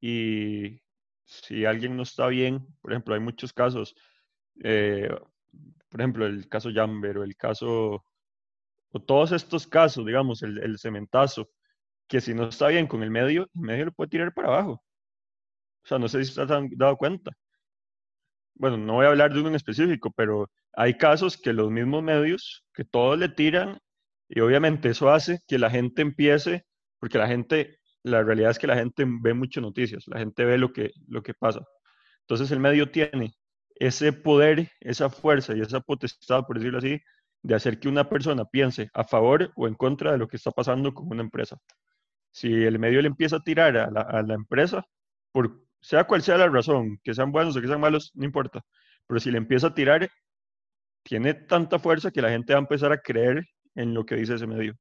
[0.00, 0.80] Y
[1.24, 3.94] si alguien no está bien, por ejemplo, hay muchos casos,
[4.62, 5.08] eh,
[5.88, 8.04] por ejemplo, el caso Jamber o el caso,
[8.92, 11.50] o todos estos casos, digamos, el cementazo,
[12.10, 14.82] que si no está bien con el medio, el medio lo puede tirar para abajo.
[15.84, 17.30] O sea, no sé si se han dado cuenta.
[18.54, 22.02] Bueno, no voy a hablar de uno en específico, pero hay casos que los mismos
[22.02, 23.78] medios, que todos le tiran,
[24.28, 26.66] y obviamente eso hace que la gente empiece,
[26.98, 30.58] porque la gente, la realidad es que la gente ve muchas noticias, la gente ve
[30.58, 31.60] lo que, lo que pasa.
[32.22, 33.34] Entonces el medio tiene
[33.76, 37.00] ese poder, esa fuerza y esa potestad, por decirlo así,
[37.42, 40.50] de hacer que una persona piense a favor o en contra de lo que está
[40.50, 41.56] pasando con una empresa.
[42.30, 44.84] Si el medio le empieza a tirar a la, empresa,
[45.32, 48.62] por sea cual sea la razón, que sean buenos o que sean malos, no importa,
[49.06, 50.08] pero si le empieza a tirar,
[51.02, 54.34] tiene tanta fuerza que la gente va a empezar a creer en lo que dice
[54.34, 54.74] ese medio.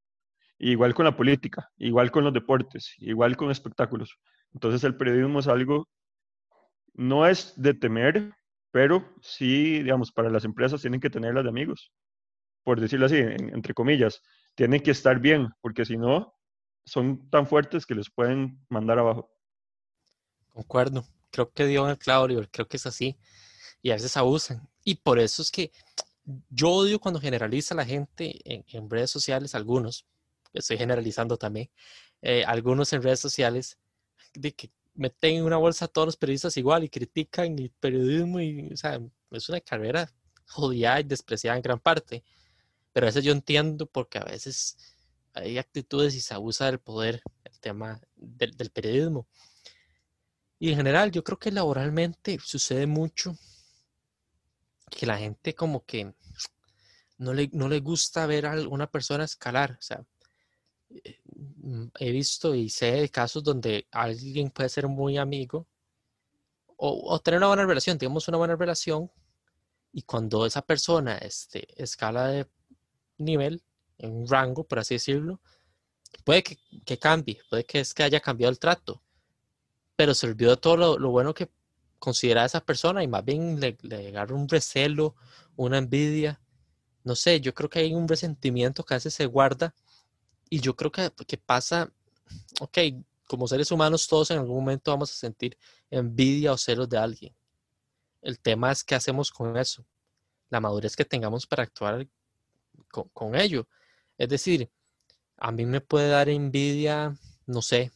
[0.60, 4.20] Igual con la política, igual con los deportes, igual con espectáculos.
[4.54, 5.88] Entonces el periodismo es algo,
[6.94, 8.34] no es de temer,
[8.72, 11.92] pero sí, digamos, para las empresas tienen que tenerlas de amigos,
[12.64, 14.22] por decirlo así, entre comillas,
[14.56, 16.34] tienen que estar bien, porque si no,
[16.89, 19.32] son tan fuertes que les pueden mandar abajo.
[20.49, 23.17] Concuerdo, creo que dio en el clavo, creo que es así,
[23.82, 24.67] y a veces abusan.
[24.84, 25.71] Y por eso es que
[26.49, 30.06] yo odio cuando generaliza la gente en, redes sociales, algunos,
[30.54, 31.69] estoy generalizando también,
[32.21, 33.78] eh, algunos en redes sociales,
[34.34, 38.39] de que meten en una bolsa a todos los periodistas igual y critican el periodismo
[38.41, 38.99] y, o sea,
[39.32, 40.12] es una carrera
[40.45, 42.23] jodida y despreciada en gran parte.
[42.91, 44.78] Pero a veces yo entiendo porque a veces
[45.34, 49.28] hay actitudes y se abusa del poder, el tema del, del periodismo.
[50.60, 53.38] Y en general, yo creo que laboralmente sucede mucho
[54.89, 56.13] que la gente como que
[57.18, 59.78] no le, no le gusta ver a una persona escalar.
[59.80, 60.06] O sea,
[60.89, 65.68] eh, mm, he visto y sé de casos donde alguien puede ser muy amigo
[66.82, 69.12] o, tener una buena relación, tenemos una buena relación
[69.92, 72.48] y cuando esa persona este, escala de
[73.18, 73.62] nivel,
[74.00, 75.40] en un rango, por así decirlo,
[76.24, 79.02] puede que, que, cambie, puede que es que haya cambiado el trato,
[79.96, 81.50] pero se olvidó todo lo, lo bueno que
[82.00, 85.16] considera a esa persona y más bien le, le agarra un recelo,
[85.56, 86.40] una envidia.
[87.04, 89.76] No sé, yo creo que hay un resentimiento que a veces se guarda
[90.50, 91.92] y yo creo que, que pasa,
[92.62, 92.78] ok,
[93.26, 95.58] como seres humanos todos en algún momento vamos a sentir
[95.92, 97.36] envidia o celos de alguien.
[98.22, 99.86] El tema es qué hacemos con eso,
[100.50, 102.08] la madurez que tengamos para actuar
[102.90, 103.68] con, con ello.
[104.19, 104.69] Es decir,
[105.38, 107.15] a mí me puede dar envidia,
[107.47, 107.91] no sé,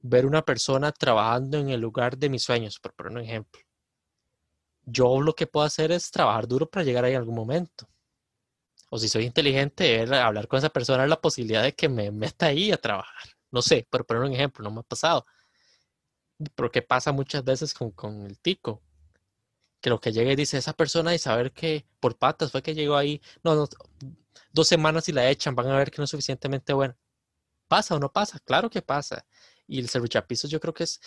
[0.00, 3.62] ver una persona trabajando en el lugar de mis sueños, por poner un ejemplo.
[4.84, 7.88] Yo lo que puedo hacer es trabajar duro para llegar ahí en algún momento.
[8.90, 12.46] O si soy inteligente, hablar con esa persona es la posibilidad de que me meta
[12.46, 13.28] ahí a trabajar.
[13.52, 15.24] No sé, por poner un ejemplo, no me ha pasado.
[16.56, 18.82] Pero ¿qué pasa muchas veces con, con el tico?
[19.84, 22.74] Que lo que llega y dice esa persona y saber que por patas fue que
[22.74, 23.20] llegó ahí.
[23.42, 23.68] No, no,
[24.50, 26.96] dos semanas y la echan, van a ver que no es suficientemente buena.
[27.68, 28.38] ¿Pasa o no pasa?
[28.38, 29.26] Claro que pasa.
[29.66, 31.02] Y el serruchapizo yo creo que es,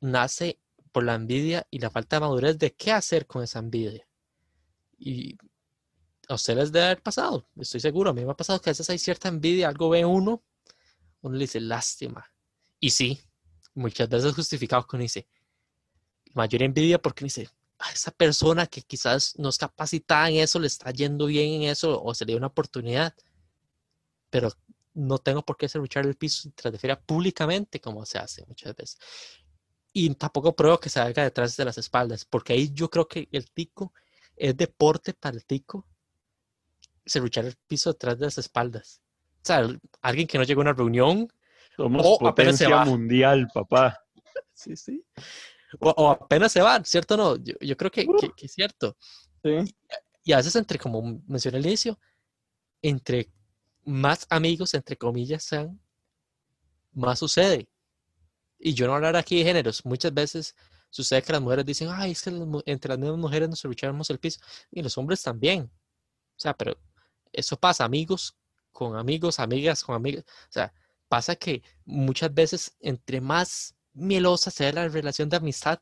[0.00, 0.58] nace
[0.90, 4.08] por la envidia y la falta de madurez de qué hacer con esa envidia.
[4.98, 5.36] Y
[6.28, 8.90] a ustedes debe haber pasado, estoy seguro, a mí me ha pasado que a veces
[8.90, 10.42] hay cierta envidia, algo ve uno,
[11.20, 12.28] uno le dice lástima.
[12.80, 13.20] Y sí,
[13.72, 15.28] muchas veces justificado con dice,
[16.34, 20.66] mayor envidia porque dice, a esa persona que quizás no es capacitada en eso, le
[20.66, 23.14] está yendo bien en eso o se le dio una oportunidad.
[24.30, 24.50] Pero
[24.94, 28.74] no tengo por qué luchar el piso tras de feria públicamente como se hace muchas
[28.74, 28.98] veces.
[29.92, 33.28] Y tampoco pruebo que se haga detrás de las espaldas, porque ahí yo creo que
[33.32, 33.92] el tico
[34.36, 35.86] es deporte para el tico
[37.14, 39.00] luchar el piso detrás de las espaldas.
[39.36, 39.68] O sea,
[40.00, 41.28] alguien que no llegó a una reunión
[41.76, 44.02] Somos o potencia mundial, papá.
[44.52, 45.04] Sí, sí.
[45.80, 47.36] O, apenas se va, ¿cierto o no?
[47.36, 48.96] Yo, creo que, que, es cierto.
[49.42, 49.50] Sí.
[49.50, 51.98] Y, y a veces entre, como mencioné al inicio,
[52.82, 53.30] entre
[53.84, 55.80] más amigos, entre comillas, sean,
[56.92, 57.68] más sucede.
[58.58, 59.84] Y yo no hablar aquí de géneros.
[59.84, 60.56] Muchas veces
[60.90, 62.30] sucede que las mujeres dicen, ay, es que
[62.66, 64.40] entre las mismas mujeres nos luchamos el piso.
[64.70, 65.70] Y los hombres también.
[66.36, 66.76] O sea, pero
[67.32, 68.36] eso pasa, amigos
[68.72, 70.24] con amigos, amigas con amigas.
[70.26, 70.72] O sea,
[71.08, 75.80] pasa que muchas veces entre más mielosa sea la relación de amistad,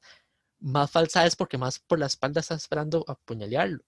[0.61, 3.85] más falsa es porque más por la espalda está esperando apuñalearlo.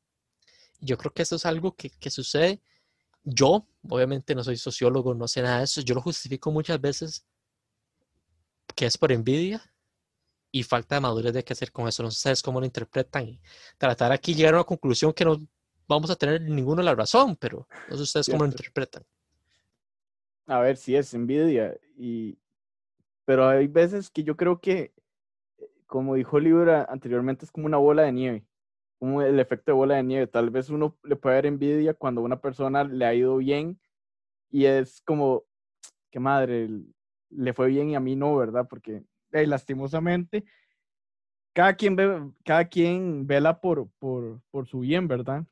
[0.81, 2.61] Yo creo que eso es algo que, que sucede
[3.29, 7.27] yo, obviamente no soy sociólogo, no sé nada de eso, yo lo justifico muchas veces
[8.77, 9.61] que es por envidia
[10.53, 12.05] y falta de madurez de qué hacer con eso.
[12.05, 13.41] No sé cómo lo interpretan y
[13.79, 15.39] tratar aquí llegar a una conclusión que no
[15.89, 19.05] vamos a tener ninguno la razón, pero no sé ustedes cómo lo interpretan.
[20.47, 22.39] A ver, si es envidia, y...
[23.27, 24.95] pero hay veces que yo creo que,
[25.87, 28.47] como dijo Libra anteriormente, es como una bola de nieve
[28.99, 30.27] como el efecto de bola de nieve.
[30.27, 33.79] Tal vez uno le puede dar envidia cuando una persona le ha ido bien
[34.51, 35.45] y es como,
[36.11, 36.71] qué madre,
[37.29, 38.67] le fue bien y a mí no, ¿verdad?
[38.69, 40.45] Porque lastimosamente
[41.53, 45.45] cada quien, ve, cada quien vela por, por, por su bien, ¿verdad?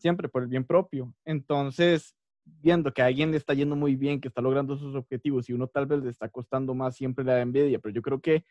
[0.00, 1.14] siempre por el bien propio.
[1.24, 5.52] Entonces, viendo que alguien le está yendo muy bien, que está logrando sus objetivos y
[5.52, 8.44] uno tal vez le está costando más, siempre la envidia, pero yo creo que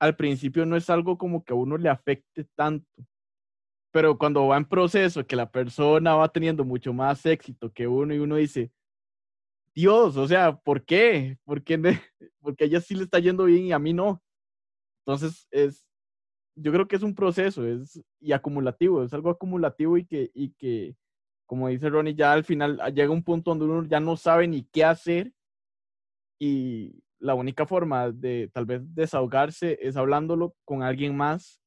[0.00, 2.86] al principio no es algo como que a uno le afecte tanto.
[3.92, 8.14] Pero cuando va en proceso, que la persona va teniendo mucho más éxito que uno
[8.14, 8.70] y uno dice,
[9.74, 11.38] Dios, o sea, ¿por qué?
[11.44, 11.62] ¿Por?
[12.40, 14.22] Porque a ella sí le está yendo bien y a mí no.
[15.04, 15.84] Entonces, es,
[16.56, 20.50] yo creo que es un proceso es, y acumulativo, es algo acumulativo y que, y
[20.52, 20.96] que,
[21.50, 24.46] como dice Ronnie, ya al final ah, llega un punto donde uno ya no sabe
[24.46, 25.32] ni qué hacer
[26.40, 31.60] y la única forma de tal vez desahogarse es hablándolo con alguien más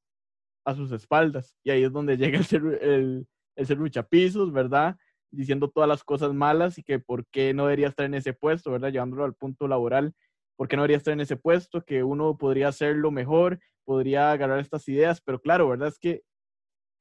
[0.66, 1.58] a sus espaldas.
[1.66, 4.96] Y ahí es donde llega el ser, el, el ser luchapisos, ¿verdad?
[5.30, 8.72] Diciendo todas las cosas malas y que por qué no debería estar en ese puesto,
[8.72, 8.90] ¿verdad?
[8.90, 10.14] Llevándolo al punto laboral,
[10.56, 14.60] por qué no debería estar en ese puesto, que uno podría hacerlo mejor podría agarrar
[14.60, 15.90] estas ideas, pero claro, ¿verdad?
[15.90, 16.22] Es que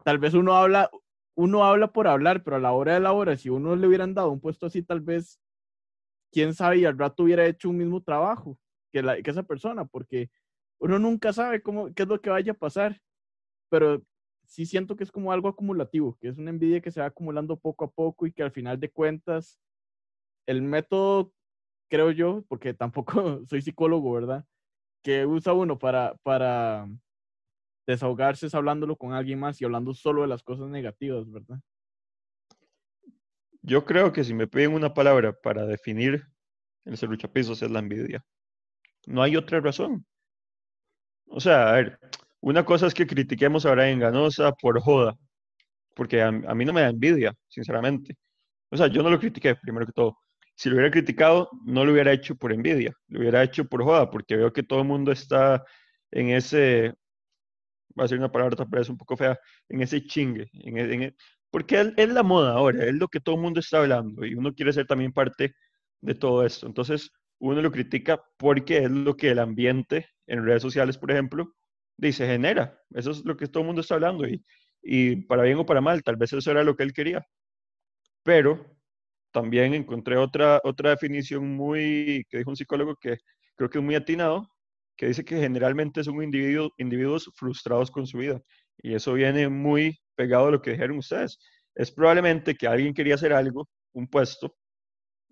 [0.05, 0.91] tal vez uno habla,
[1.35, 4.15] uno habla por hablar, pero a la hora de la hora, si uno le hubieran
[4.15, 5.41] dado un puesto así, tal vez,
[6.33, 8.59] quién sabe, y al rato hubiera hecho un mismo trabajo
[8.93, 10.31] que, que esa persona, porque
[10.81, 13.01] uno nunca sabe cómo, qué es lo que vaya a pasar,
[13.71, 14.03] pero
[14.45, 17.59] sí siento que es como algo acumulativo, que es una envidia que se va acumulando
[17.59, 19.59] poco a poco y que al final de cuentas,
[20.47, 21.33] el método,
[21.89, 23.13] creo yo, porque tampoco
[23.47, 24.45] soy psicólogo, ¿verdad?
[25.03, 26.89] que usa uno para, para
[27.87, 31.59] desahogarse es hablándolo con alguien más y hablando solo de las cosas negativas, ¿verdad?
[33.63, 36.25] Yo creo que si me piden una palabra para definir
[36.85, 38.25] el serruchapisos es la envidia.
[39.07, 40.05] No hay otra razón.
[41.27, 41.99] O sea, a ver,
[42.41, 45.17] una cosa es que critiquemos a Brian Ganosa por joda,
[45.95, 48.17] porque a, a, mí no me da envidia, sinceramente.
[48.71, 50.17] O sea, yo no lo critiqué, primero que todo
[50.55, 54.11] si lo hubiera criticado, no lo hubiera hecho por envidia, lo hubiera hecho por joda,
[54.11, 55.65] porque veo que todo el mundo está
[56.11, 56.95] en ese,
[57.99, 61.07] va a ser una palabra tal vez un poco fea, en ese chingue, en, e,
[61.07, 61.15] e,
[61.51, 64.55] porque es, la moda ahora, es lo que todo el mundo está hablando y uno
[64.55, 65.55] quiere ser también parte
[66.01, 66.67] de todo esto.
[66.67, 71.55] Entonces, uno lo critica porque es lo que el ambiente en redes sociales, por ejemplo,
[71.97, 72.81] dice, genera.
[72.91, 74.45] Eso es lo que todo el mundo está hablando y,
[74.83, 77.27] y para bien o para mal, tal vez eso era lo que él quería.
[78.23, 78.65] Pero
[79.33, 83.19] también encontré otra, otra definición muy, que dijo un psicólogo que
[83.57, 84.49] creo que es muy atinado,
[84.97, 88.41] que dice que generalmente son individuos, individuos frustrados con su vida.
[88.79, 91.39] Y eso viene muy pegado a lo que dijeron ustedes.
[91.75, 94.55] Es probablemente que alguien quería hacer algo, un puesto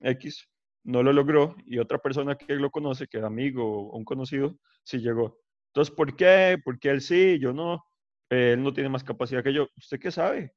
[0.02, 0.46] X,
[0.84, 4.56] no lo logró y otra persona que lo conoce, que es amigo o un conocido,
[4.84, 5.38] sí llegó.
[5.68, 6.58] Entonces, ¿por qué?
[6.64, 7.84] Porque él sí, yo no.
[8.30, 9.68] Él no tiene más capacidad que yo.
[9.76, 10.52] ¿Usted qué sabe?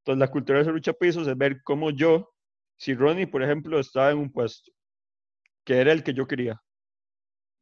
[0.00, 2.34] Entonces, la cultura de lucha pisos es ver cómo yo
[2.76, 4.72] si Ronnie, por ejemplo, estaba en un puesto
[5.64, 6.60] que era el que yo quería,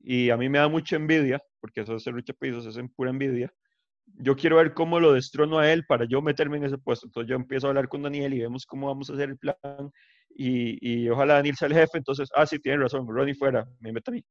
[0.03, 3.11] y a mí me da mucha envidia, porque eso es lucha pisos, es en pura
[3.11, 3.53] envidia,
[4.07, 7.07] yo quiero ver cómo lo destrono a él para yo meterme en ese puesto.
[7.07, 9.57] Entonces yo empiezo a hablar con Daniel y vemos cómo vamos a hacer el plan
[10.31, 11.99] y, y ojalá Daniel sea el jefe.
[11.99, 14.25] Entonces, ah, sí, tiene razón, Ronnie fuera, me meto a mí.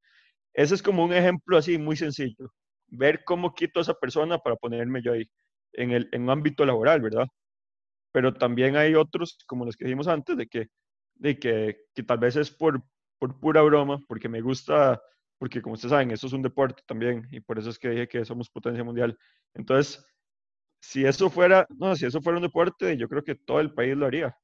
[0.53, 2.53] Ese es como un ejemplo así muy sencillo.
[2.87, 5.25] Ver cómo quito a esa persona para ponerme yo ahí
[5.73, 7.27] en, el, en un ámbito laboral, ¿verdad?
[8.11, 10.67] pero también hay otros, como los que dijimos antes, de que,
[11.15, 12.83] de que, que tal vez es por,
[13.19, 15.01] por pura broma, porque me gusta,
[15.41, 18.07] porque como ustedes saben, eso es un deporte también, y por eso es que dije
[18.07, 19.17] que somos potencia mundial.
[19.55, 20.05] Entonces,
[20.79, 23.97] si eso fuera, no, si eso fuera un deporte, yo creo que todo el país
[23.97, 24.37] lo haría.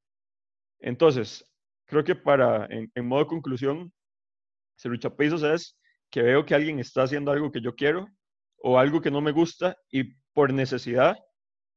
[0.80, 1.46] Entonces,
[1.86, 3.94] creo que para, en, en modo conclusión,
[4.76, 5.78] ser luchapisos es
[6.10, 8.08] que veo que alguien está haciendo algo que yo quiero
[8.58, 11.16] o algo que no me gusta y por necesidad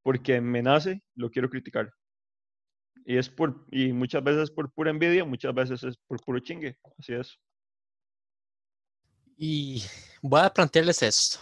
[0.02, 1.92] porque me nace, lo quiero criticar.
[3.04, 6.78] Y, es por, y muchas veces por pura envidia, muchas veces es por puro chingue.
[6.98, 7.38] Así es.
[9.42, 9.82] Y
[10.20, 11.38] voy a plantearles esto.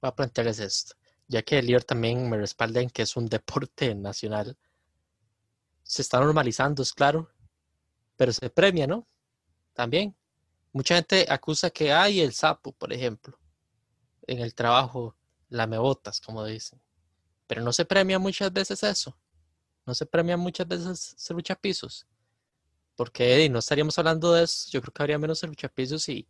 [0.00, 0.94] Voy a plantearles esto.
[1.26, 4.56] Ya que el líder también me respalda en que es un deporte nacional.
[5.82, 7.28] Se está normalizando, es claro.
[8.16, 9.08] Pero se premia, ¿no?
[9.72, 10.14] También.
[10.72, 13.36] Mucha gente acusa que hay el sapo, por ejemplo.
[14.28, 15.16] En el trabajo,
[15.48, 16.80] la botas, como dicen.
[17.48, 19.18] Pero no se premia muchas veces eso.
[19.84, 22.06] No se premia muchas veces ser luchapisos.
[22.94, 24.70] Porque no estaríamos hablando de eso.
[24.70, 26.28] Yo creo que habría menos ser luchapisos si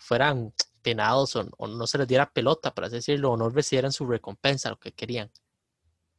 [0.00, 4.70] fueran penados o, no se les diera pelota, para decirlo, o no recibieran su recompensa,
[4.70, 5.30] lo que querían.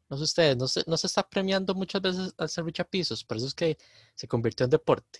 [0.10, 3.24] No sé ustedes, no se, no se está premiando muchas veces al ser luchapisos.
[3.24, 3.78] Por eso es que
[4.14, 5.20] se convirtió en deporte.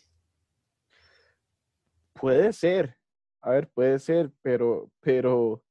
[2.14, 2.98] Puede ser.
[3.42, 5.64] A ver, puede ser, pero, pero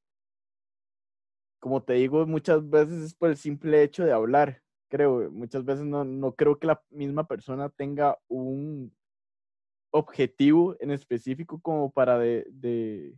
[1.59, 5.31] como te digo, muchas veces es por el simple hecho de hablar, creo.
[5.31, 8.93] Muchas veces no, no creo que la misma persona tenga un
[9.91, 13.13] objetivo en específico como para de, de,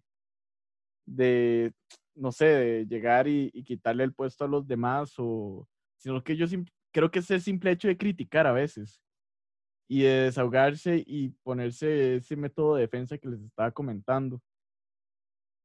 [1.06, 1.74] de
[2.16, 5.68] no sé, de llegar y, quitarle el puesto a los demás, o
[5.98, 6.46] sino que yo
[6.92, 9.02] creo que es el simple hecho de criticar a veces
[9.88, 14.42] y de desahogarse y ponerse ese método de defensa que les estaba comentando.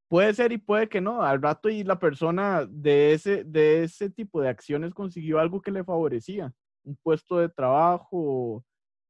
[0.08, 1.22] Puede ser y puede que no.
[1.22, 5.70] Al rato y la persona de ese, de ese tipo de acciones consiguió algo que
[5.70, 6.52] le favorecía.
[6.82, 8.64] Un puesto de trabajo,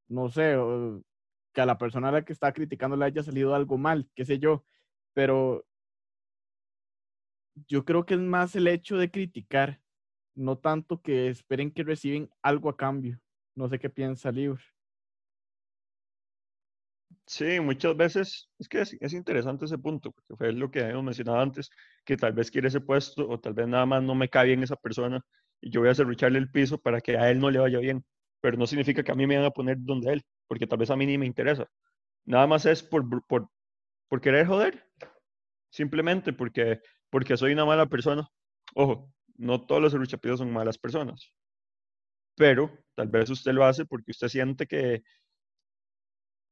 [0.08, 0.56] no sé,
[1.58, 4.24] que a la persona a la que está criticando le haya salido algo mal, qué
[4.24, 4.64] sé yo.
[5.12, 5.66] Pero
[7.66, 9.80] yo creo que es más el hecho de criticar,
[10.36, 13.20] no tanto que esperen que reciben algo a cambio.
[13.56, 14.62] No sé qué piensa Libro.
[17.26, 21.40] Sí, muchas veces es que es, interesante ese punto, porque fue lo que habíamos mencionado
[21.40, 21.70] antes,
[22.04, 24.62] que tal vez quiere ese puesto o tal vez nada más no me cae bien
[24.62, 25.20] esa persona
[25.60, 28.04] y yo voy a cerrucharle el piso para que a él no le vaya bien,
[28.40, 30.90] pero no significa que a mí me van a poner donde él, porque tal vez
[30.90, 31.68] a mí ni me interesa.
[32.24, 33.48] Nada más es por, por,
[34.08, 34.84] por querer joder,
[35.70, 36.80] simplemente porque,
[37.10, 38.28] porque soy una mala persona.
[38.74, 41.32] Ojo, no todos los cerruchapidos son malas personas,
[42.34, 45.02] pero tal vez usted lo hace porque usted siente que,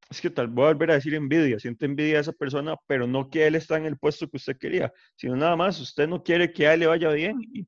[0.08, 3.06] es que tal, voy a volver a decir envidia, siente envidia a esa persona, pero
[3.06, 6.22] no que él está en el puesto que usted quería, sino nada más, usted no
[6.22, 7.66] quiere que a él le vaya bien y,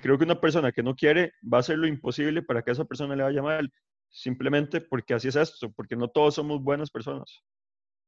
[0.00, 2.74] creo que una persona que no quiere va a hacer lo imposible para que a
[2.74, 3.72] esa persona le vaya mal,
[4.14, 7.42] simplemente porque así es esto, porque no todos somos buenas personas,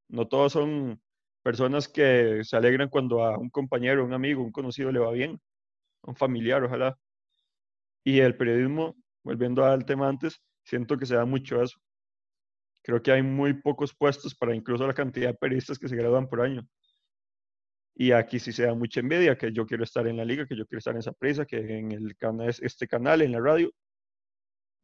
[0.09, 1.01] no todos son
[1.43, 5.41] personas que se alegran cuando a un compañero, un amigo, un conocido le va bien,
[6.03, 6.97] un familiar, ojalá.
[8.05, 11.79] Y el periodismo, volviendo al tema antes, siento que se da mucho eso
[12.87, 16.29] Creo que hay muy pocos puestos para incluso la cantidad de periodistas que se gradúan
[16.29, 16.65] por año.
[17.97, 20.55] Y aquí sí se da mucha envidia, que yo quiero estar en la liga, que
[20.55, 23.73] yo quiero estar en esa prisa, que en el canal, este canal, en la radio.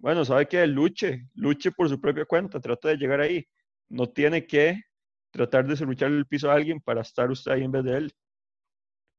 [0.03, 3.47] Bueno, sabe que luche, luche por su propia cuenta, trata de llegar ahí.
[3.89, 4.83] No tiene que
[5.31, 8.13] tratar de serrucharle el piso a alguien para estar usted ahí en vez de él,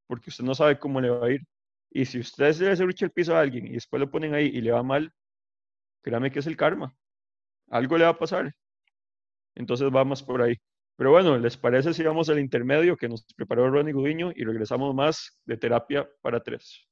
[0.07, 1.41] porque usted no sabe cómo le va a ir.
[1.89, 4.47] Y si usted se le serrucha el piso a alguien y después lo ponen ahí
[4.47, 5.13] y le va mal,
[6.03, 6.95] créame que es el karma.
[7.69, 8.53] Algo le va a pasar.
[9.55, 10.55] Entonces vamos por ahí.
[10.95, 14.93] Pero bueno, ¿les parece si vamos al intermedio que nos preparó Ronnie Gudiño y regresamos
[14.93, 16.87] más de terapia para tres?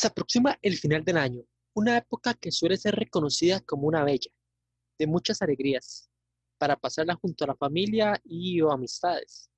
[0.00, 1.42] Se aproxima el final del año,
[1.74, 4.30] una época que suele ser reconocida como una bella,
[4.98, 6.08] de muchas alegrías
[6.56, 9.50] para pasarla junto a la familia y o amistades.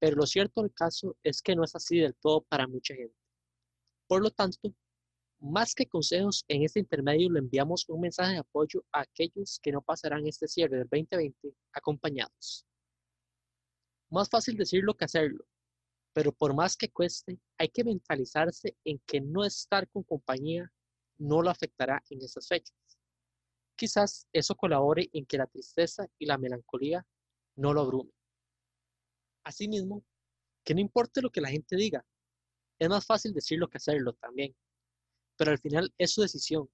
[0.00, 3.14] Pero lo cierto del caso es que no es así del todo para mucha gente.
[4.08, 4.74] Por lo tanto,
[5.38, 9.70] más que consejos, en este intermedio le enviamos un mensaje de apoyo a aquellos que
[9.70, 12.66] no pasarán este cierre del 2020 acompañados.
[14.10, 15.44] Más fácil decirlo que hacerlo,
[16.18, 20.68] pero por más que cueste, hay que mentalizarse en que no estar con compañía
[21.16, 22.74] no lo afectará en esas fechas.
[23.76, 27.06] Quizás eso colabore en que la tristeza y la melancolía
[27.54, 28.12] no lo abrumen.
[29.44, 30.04] Asimismo,
[30.64, 32.04] que no importe lo que la gente diga,
[32.80, 34.56] es más fácil decirlo que hacerlo también,
[35.36, 36.68] pero al final es su decisión.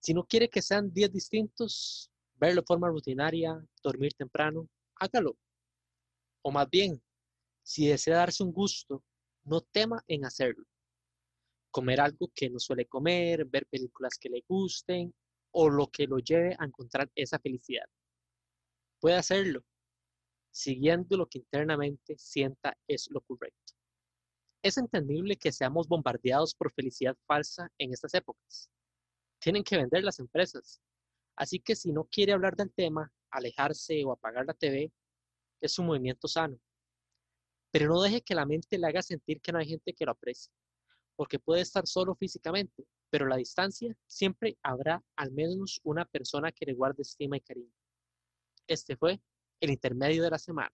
[0.00, 5.36] Si no quiere que sean días distintos, verlo de forma rutinaria, dormir temprano, hágalo.
[6.40, 7.02] O más bien,
[7.66, 9.02] si desea darse un gusto,
[9.44, 10.64] no tema en hacerlo.
[11.72, 15.12] Comer algo que no suele comer, ver películas que le gusten
[15.50, 17.86] o lo que lo lleve a encontrar esa felicidad.
[19.00, 19.64] Puede hacerlo
[20.52, 23.74] siguiendo lo que internamente sienta es lo correcto.
[24.62, 28.70] Es entendible que seamos bombardeados por felicidad falsa en estas épocas.
[29.40, 30.80] Tienen que vender las empresas.
[31.36, 34.90] Así que si no quiere hablar del tema, alejarse o apagar la TV
[35.60, 36.58] es un movimiento sano.
[37.78, 40.12] Pero no deje que la mente le haga sentir que no hay gente que lo
[40.12, 40.50] aprecie,
[41.14, 46.64] porque puede estar solo físicamente, pero la distancia siempre habrá al menos una persona que
[46.64, 47.74] le guarde estima y cariño.
[48.66, 49.20] Este fue
[49.60, 50.72] el intermedio de la semana.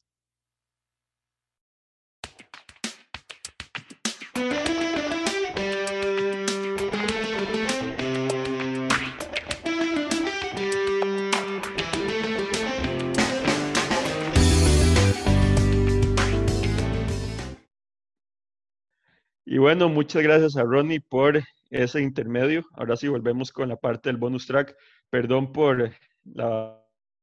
[19.62, 21.40] Bueno, muchas gracias a Ronnie por
[21.70, 22.64] ese intermedio.
[22.72, 24.76] Ahora sí, volvemos con la parte del bonus track.
[25.08, 25.94] Perdón por el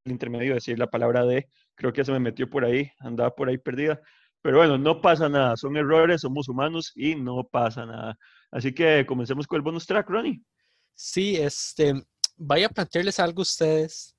[0.06, 3.58] intermedio, decir la palabra de, creo que se me metió por ahí, andaba por ahí
[3.58, 4.00] perdida.
[4.42, 8.18] Pero bueno, no pasa nada, son errores, somos humanos y no pasa nada.
[8.52, 10.42] Así que comencemos con el bonus track, Ronnie.
[10.96, 11.94] Sí, este,
[12.38, 14.16] vaya a plantearles algo a ustedes,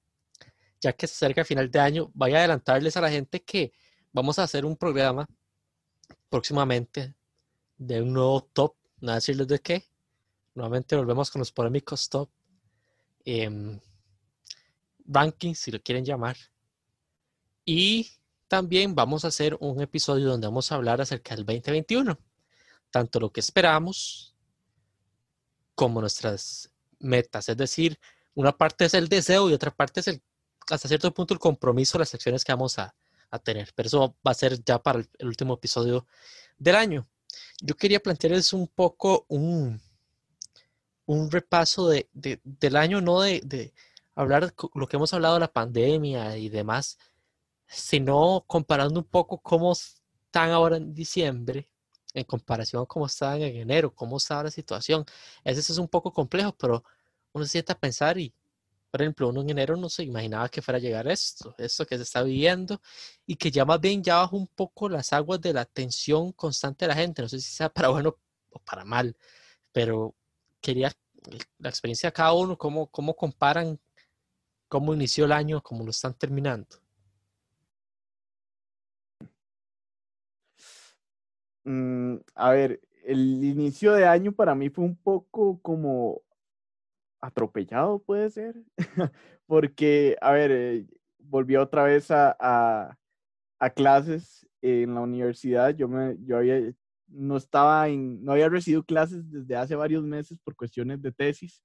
[0.79, 3.73] ya que se acerca el final de año, vaya a adelantarles a la gente que
[4.13, 5.27] vamos a hacer un programa
[6.29, 7.15] próximamente
[7.81, 9.91] de un nuevo top, no decirles de qué,
[10.55, 12.29] Nuevamente volvemos con los polémicos top
[13.25, 13.81] em,
[15.07, 16.37] rankings, si lo quieren llamar.
[17.65, 18.11] Y
[18.49, 22.19] también vamos a hacer un episodio donde vamos a hablar acerca del 2021,
[22.91, 24.35] tanto lo que esperamos
[25.75, 27.49] como nuestras metas.
[27.49, 27.99] Es decir,
[28.35, 30.23] una parte es el deseo y otra parte es el,
[30.69, 32.95] hasta cierto punto el compromiso las acciones que vamos a,
[33.45, 33.73] tener.
[33.77, 36.05] Pero eso va a ser ya para el, último episodio
[36.59, 37.09] del año.
[37.61, 39.81] Yo quería plantearles un poco un,
[41.07, 43.73] un repaso de, del año, no de, de
[44.15, 46.99] hablar lo que hemos hablado de la pandemia y demás,
[47.67, 51.71] sino comparando un poco cómo están ahora en diciembre
[52.15, 55.05] en comparación a cómo estaban en enero, cómo estaba la situación.
[55.45, 56.85] Eso es un poco complejo, pero
[57.33, 58.35] uno se sienta a pensar y,
[58.91, 61.97] por ejemplo, uno en enero no se imaginaba que fuera a llegar esto, esto que
[61.97, 62.81] se está viviendo
[63.27, 66.85] y que ya más bien ya bajó un poco las aguas de la tensión constante
[66.85, 67.23] de la gente.
[67.23, 68.17] No sé si sea para bueno
[68.51, 69.17] o para mal,
[69.73, 70.15] pero
[70.61, 70.93] quería
[71.59, 73.79] la experiencia de cada uno, cómo, cómo comparan
[74.69, 76.77] cómo inició el año, cómo lo están terminando.
[81.65, 86.23] Mm, a ver, el inicio de año para mí fue un poco como
[87.21, 88.57] atropellado, puede ser,
[89.47, 90.87] porque, a ver, eh,
[91.19, 92.37] volví otra vez a,
[93.59, 95.75] a, clases en la universidad.
[95.75, 96.39] Yo, me, yo
[97.09, 101.63] no estaba en, no había recibido clases desde hace varios meses por cuestiones de tesis.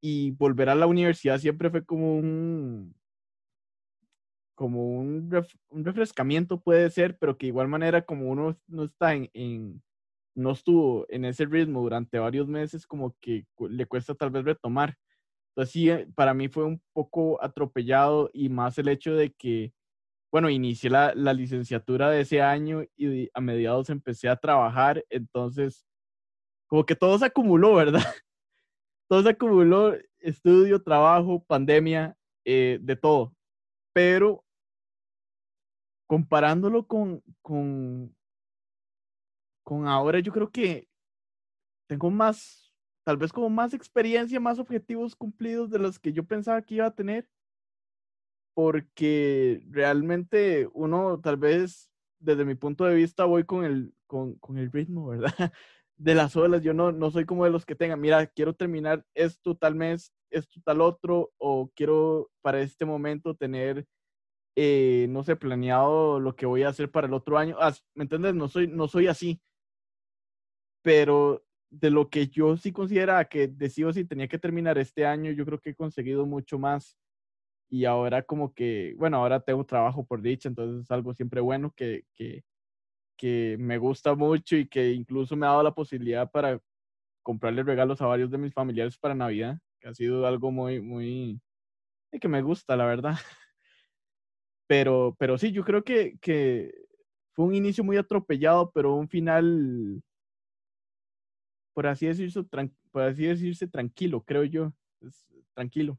[0.00, 2.94] Y volver a la universidad siempre fue como un,
[4.54, 5.30] como un,
[5.70, 9.82] refrescamiento puede ser, pero que de igual manera como uno no está en,
[10.34, 14.96] no estuvo en ese ritmo durante varios meses, como que le cuesta tal vez retomar.
[15.50, 19.72] Entonces sí, eh, para mí fue un poco atropellado y más el hecho de que,
[20.32, 25.84] bueno, inicié la, la licenciatura de ese año y a mediados empecé a trabajar, entonces
[26.72, 28.00] como que todo se acumuló, ¿verdad?
[29.08, 32.16] Todo se acumuló, estudio, trabajo, pandemia,
[32.46, 33.34] eh, de todo.
[33.92, 34.42] Pero
[36.06, 38.16] comparándolo con, con,
[39.62, 40.88] con ahora, yo creo que
[41.88, 42.72] tengo más,
[43.04, 46.86] tal vez como más experiencia, más objetivos cumplidos de los que yo pensaba que iba
[46.86, 47.28] a tener,
[48.54, 51.88] porque realmente uno tal vez
[52.18, 55.32] desde mi punto de vista voy con el, con, con el ritmo, ¿verdad?
[55.96, 59.04] De las olas, yo no, no soy como de los que tengan, mira, quiero terminar
[59.14, 63.86] esto tal mes, esto tal otro, o quiero para este momento tener
[64.56, 67.56] eh, no sé, planeado lo que voy a hacer para el otro año.
[67.60, 68.34] Ah, ¿Me entiendes?
[68.34, 69.40] No soy, no soy así.
[70.82, 75.30] Pero de lo que yo sí considera que decido si tenía que terminar este año,
[75.32, 76.98] yo creo que he conseguido mucho más.
[77.70, 81.72] Y ahora como que, bueno, ahora tengo trabajo por dicha, entonces es algo siempre bueno
[81.74, 82.44] que, que,
[83.16, 86.60] que me gusta mucho y que incluso me ha dado la posibilidad para
[87.22, 91.40] comprarle regalos a varios de mis familiares para Navidad, que ha sido algo muy, muy,
[92.20, 93.14] que me gusta, la verdad.
[94.68, 96.72] Pero, pero sí, yo creo que, que
[97.34, 100.02] fue un inicio muy atropellado, pero un final,
[101.72, 104.72] por así decirse, por así decirse tranquilo, creo yo.
[105.54, 105.98] tranquilo.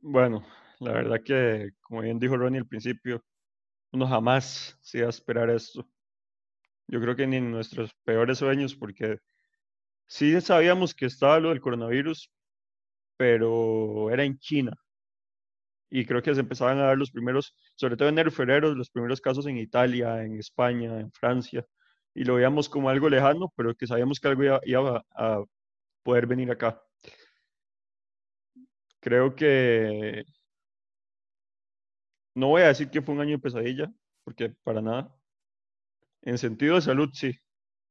[0.00, 0.44] Bueno,
[0.80, 3.24] la verdad que, como bien dijo Ronnie al principio,
[3.92, 5.88] uno jamás se iba a esperar esto.
[6.88, 9.18] Yo creo que ni en nuestros peores sueños, porque
[10.06, 12.30] sí sabíamos que estaba lo del coronavirus,
[13.16, 14.72] pero era en China.
[15.94, 18.88] Y creo que se empezaban a dar los primeros, sobre todo en enero febrero, los
[18.88, 21.66] primeros casos en Italia, en España, en Francia.
[22.14, 25.44] Y lo veíamos como algo lejano, pero que sabíamos que algo iba, a
[26.02, 26.82] poder venir acá.
[29.00, 30.24] Creo que
[32.34, 33.92] no voy a decir que fue un año de pesadilla,
[34.24, 35.14] porque para nada.
[36.22, 37.38] En sentido de salud, sí.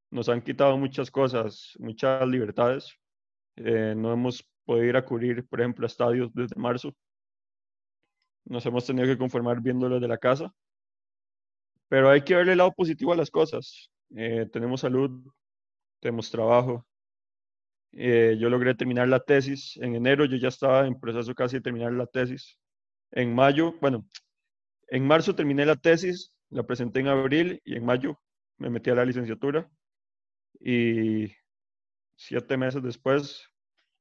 [0.09, 2.95] Nos han quitado muchas cosas, muchas libertades.
[3.57, 6.95] Eh, no hemos poder ir a cubrir, por ejemplo, estadios desde marzo.
[8.45, 10.53] Nos hemos tenido que conformar viéndolo de la casa.
[11.87, 13.91] Pero hay que verle el lado positivo a las cosas.
[14.15, 15.11] Eh, tenemos salud,
[15.99, 16.85] tenemos trabajo.
[17.93, 19.77] Eh, yo logré terminar la tesis.
[19.77, 22.57] En enero yo ya estaba en proceso casi de terminar la tesis.
[23.11, 24.05] En mayo, bueno,
[24.87, 28.19] en marzo terminé la tesis, la presenté en abril y en mayo
[28.57, 29.69] me metí a la licenciatura.
[30.59, 31.33] Y
[32.15, 33.49] siete meses después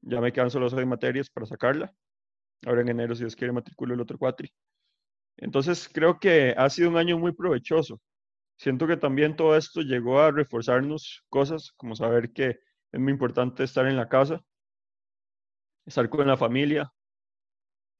[0.01, 1.93] ya me quedan solo seis materias para sacarla.
[2.65, 4.51] Ahora en enero, si Dios quiere, matriculo el otro cuatri.
[5.37, 7.99] Entonces, creo que ha sido un año muy provechoso.
[8.57, 12.59] Siento que también todo esto llegó a reforzarnos cosas, como saber que
[12.91, 14.41] es muy importante estar en la casa,
[15.85, 16.91] estar con la familia,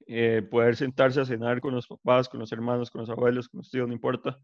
[0.07, 3.59] eh, poder sentarse a cenar con los papás, con los hermanos, con los abuelos, con
[3.59, 4.37] los tíos, no importa,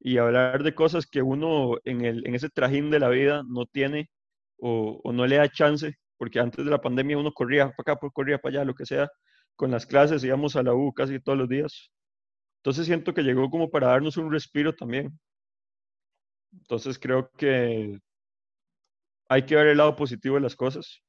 [0.00, 3.66] y hablar de cosas que uno en, el, en ese trajín de la vida no
[3.66, 4.10] tiene
[4.58, 8.10] o, o no le da chance, porque antes de la pandemia uno corría para acá,
[8.12, 9.10] corría para allá, lo que sea,
[9.56, 11.90] con las clases íbamos a la U casi todos los días.
[12.58, 15.18] Entonces siento que llegó como para darnos un respiro también.
[16.52, 17.98] Entonces creo que
[19.28, 21.02] hay que ver el lado positivo de las cosas.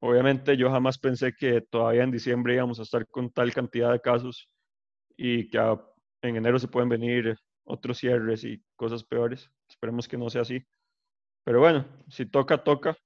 [0.00, 4.00] Obviamente yo jamás pensé que todavía en diciembre íbamos a estar con tal cantidad de
[4.00, 4.48] casos
[5.16, 5.58] y que
[6.22, 9.50] en enero se pueden venir otros cierres y cosas peores.
[9.68, 10.64] Esperemos que no sea así.
[11.44, 12.96] Pero bueno, si toca, toca.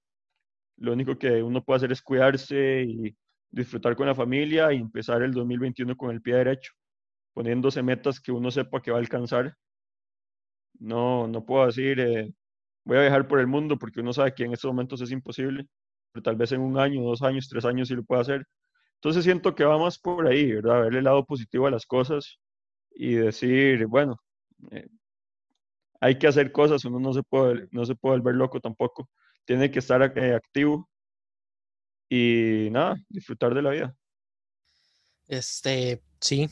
[0.76, 3.16] Lo único que uno puede hacer es cuidarse y
[3.52, 6.72] disfrutar con la familia y empezar el 2021 con el pie derecho,
[7.34, 9.56] poniéndose metas que uno sepa que va a alcanzar.
[10.78, 12.32] No, no puedo decir, eh,
[12.84, 15.68] voy a viajar por el mundo porque uno sabe que en estos momentos es imposible,
[16.12, 18.46] pero tal vez en un año, dos años, tres años sí lo puede hacer.
[18.96, 20.82] Entonces siento que va más por ahí, ¿verdad?
[20.82, 22.38] Ver el lado positivo a las cosas
[22.94, 24.16] y decir, bueno,
[24.70, 24.88] eh,
[26.00, 29.08] hay que hacer cosas, uno no se puede, no se puede volver loco tampoco,
[29.44, 30.88] tiene que estar eh, activo
[32.14, 33.96] y nada, disfrutar de la vida.
[35.26, 36.46] Este, sí,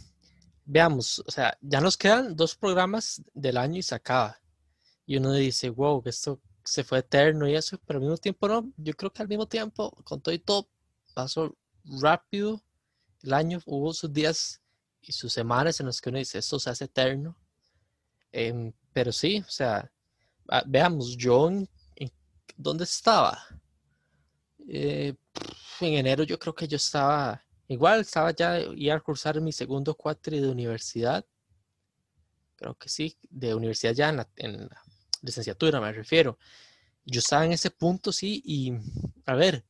[0.65, 4.41] veamos, o sea, ya nos quedan dos programas del año y se acaba.
[5.05, 8.73] Y uno dice, wow, esto se fue eterno y eso, pero al mismo tiempo no.
[8.79, 10.67] Yo creo que al mismo tiempo, con todo y todo,
[11.13, 11.55] pasó
[11.85, 12.63] rápido
[13.23, 14.63] el año, hubo sus días
[15.03, 17.37] y sus semanas en los que uno dice, esto se hace eterno.
[18.33, 19.93] Em, pero sí, o sea,
[20.49, 21.51] ah, veamos, yo,
[22.57, 23.39] ¿dónde estaba?
[24.73, 25.17] Eh,
[25.81, 29.97] en enero yo creo que yo estaba, igual estaba ya, iba a cursar mi segundo
[29.97, 31.27] cuatri de universidad.
[32.55, 34.83] Creo que sí, de universidad ya en la, en la
[35.23, 36.39] licenciatura me refiero.
[37.05, 38.73] Yo estaba en ese punto, sí, y
[39.27, 39.65] a ver,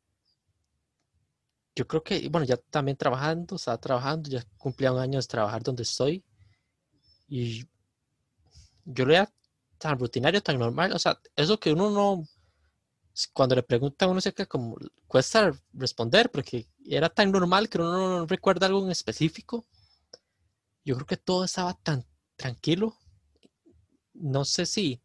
[1.74, 5.62] yo creo que, bueno, ya también trabajando, estaba trabajando, ya cumplía un año de trabajar
[5.62, 6.22] donde estoy.
[7.26, 7.62] Y
[8.84, 9.32] yo lo veía
[9.78, 10.92] tan rutinario, tan normal.
[10.92, 12.26] O sea, eso que uno no,
[13.29, 18.21] cuando le pregunta a uno se como cuesta responder porque era tan normal que uno
[18.21, 19.66] no recuerda algo en específico.
[20.85, 22.07] Yo creo que todo estaba tan
[22.37, 22.97] tranquilo.
[24.14, 25.01] No sé si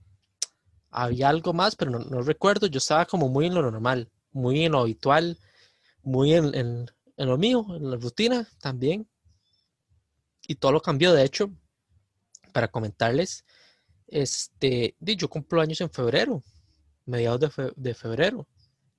[0.90, 2.68] había algo más, pero no, recuerdo.
[2.68, 5.38] Yo estaba como muy en lo normal, muy en lo habitual,
[6.02, 9.10] muy en, en, lo mío, en la rutina también.
[10.48, 11.14] Y todo lo cambió.
[11.14, 11.52] De hecho,
[12.54, 13.46] para comentarles,
[14.08, 16.44] este, yo cumplo años en febrero
[17.06, 18.48] mediados de, febrero.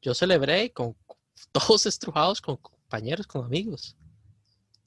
[0.00, 0.96] Yo celebré con
[1.52, 3.96] todos estrujados, con compañeros, con amigos.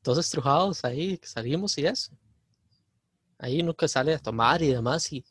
[0.02, 2.12] Todos estrujados ahí, salimos y eso.
[3.38, 5.24] Ahí que sale a tomar y demás y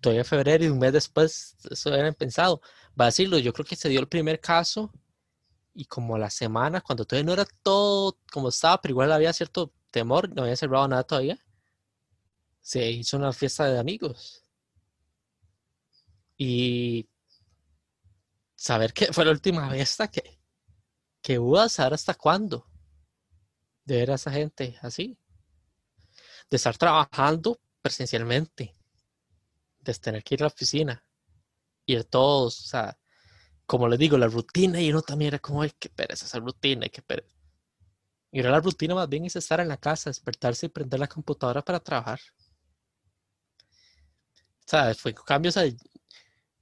[0.00, 2.60] todavía febrero y un mes después, eso era pensado.
[3.00, 4.92] Va a decirlo, yo creo que se dio el primer caso
[5.74, 9.72] y como la semana, cuando todavía no era todo como estaba, pero igual había cierto
[9.90, 11.38] temor, no había cerrado nada todavía,
[12.60, 14.41] se hizo una fiesta de amigos
[16.44, 17.08] y
[18.56, 20.40] saber que fue la última vez que,
[21.22, 22.66] que hubo a saber hasta cuándo
[23.84, 25.16] de ver a esa gente así.
[26.50, 28.74] De estar trabajando presencialmente.
[29.78, 31.04] De tener que ir a la oficina.
[31.86, 32.98] Ir todos, o sea,
[33.64, 36.88] como les digo, la rutina y uno también era como, ay, qué pereza esa rutina,
[36.88, 37.36] qué pereza.
[38.32, 41.06] Y ahora la rutina más bien es estar en la casa, despertarse y prender la
[41.06, 42.20] computadora para trabajar.
[43.60, 45.56] O sea, fue cambios,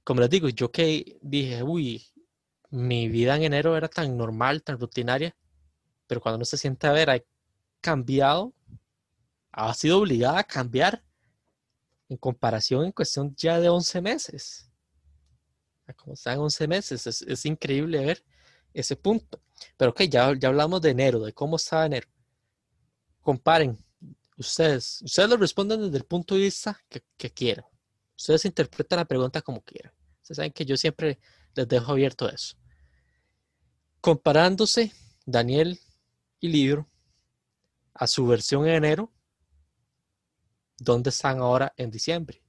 [0.03, 2.05] como les digo, yo que dije, uy,
[2.69, 5.35] mi vida en enero era tan normal, tan rutinaria,
[6.07, 7.21] pero cuando uno se siente a ver, ha
[7.81, 8.53] cambiado,
[9.51, 11.03] ha sido obligada a cambiar
[12.09, 14.69] en comparación en cuestión ya de 11 meses.
[15.97, 18.23] Como están 11 meses, es, increíble ver
[18.73, 19.41] ese punto.
[19.75, 22.07] Pero ok, ya, ya hablamos de enero, de cómo estaba enero.
[23.21, 23.77] Comparen,
[24.37, 27.65] ustedes, ustedes lo responden desde el punto de vista que, que quieran.
[28.21, 29.91] Ustedes interpretan la pregunta como quieran.
[30.21, 31.19] Ustedes saben que yo siempre
[31.55, 32.55] les dejo abierto eso.
[33.99, 34.91] Comparándose
[35.25, 35.79] Daniel
[36.39, 36.87] y Libro
[37.95, 39.11] a su versión en enero,
[40.77, 42.43] ¿dónde están ahora en diciembre?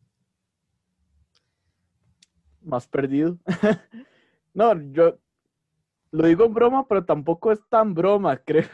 [2.61, 3.39] Más perdido.
[4.53, 5.18] no, yo
[6.11, 8.68] lo digo en broma, pero tampoco es tan broma, creo.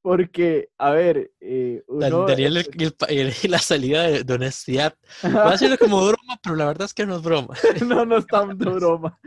[0.00, 2.64] Porque, a ver, eh, Daniel
[3.08, 4.94] y, la salida de, honestidad.
[5.24, 7.54] Va a ser como broma, pero la verdad es que no es broma.
[7.86, 9.18] no, no es tan broma.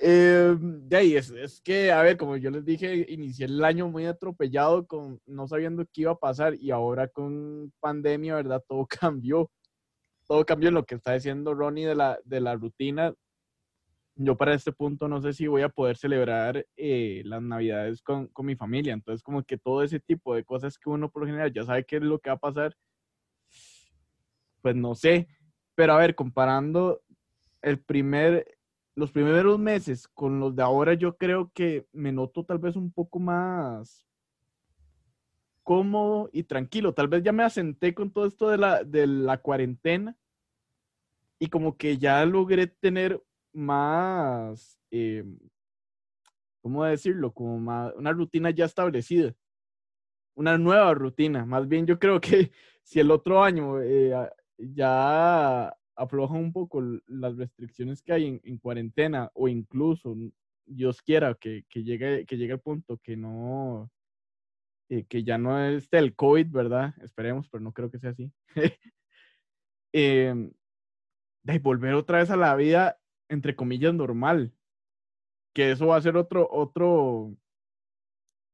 [0.00, 3.88] Eh, de ahí es, es, que, a ver, como yo les dije, inicié el año
[3.88, 8.62] muy atropellado, con no sabiendo qué iba a pasar, y ahora con pandemia, ¿verdad?
[8.68, 9.50] Todo cambió.
[10.26, 13.14] Todo cambió en lo que está diciendo Ronnie de la, de la rutina
[14.18, 18.26] yo para este punto no sé si voy a poder celebrar eh, las navidades con,
[18.26, 18.92] con, mi familia.
[18.92, 21.84] Entonces, como que todo ese tipo de cosas que uno por lo general ya sabe
[21.84, 22.76] qué es lo que va a pasar,
[24.60, 25.28] pues no sé.
[25.76, 27.00] Pero a ver, comparando
[27.62, 28.58] el primer,
[28.96, 32.92] los primeros meses con los de ahora, yo creo que me noto tal vez un
[32.92, 34.04] poco más
[35.62, 36.92] cómodo y tranquilo.
[36.92, 40.16] Tal vez ya me asenté con todo esto de la, de la cuarentena
[41.38, 43.22] y como que ya logré tener
[43.58, 45.24] más, eh,
[46.62, 47.32] ¿cómo decirlo?
[47.32, 49.34] Como una rutina ya establecida,
[50.34, 51.44] una nueva rutina.
[51.44, 52.52] Más bien yo creo que
[52.82, 54.14] si el otro año eh,
[54.56, 60.16] ya afloja un poco las restricciones que hay en, cuarentena o incluso,
[60.64, 63.90] Dios quiera, que, llegue, que llegue el punto que no,
[64.88, 66.94] eh, que ya no esté el COVID, ¿verdad?
[67.02, 68.30] Esperemos, pero no creo que sea así.
[69.92, 70.50] eh,
[71.42, 72.98] de volver otra vez a la vida,
[73.28, 74.52] entre comillas, normal.
[75.54, 77.34] Que eso va a ser otro, otro,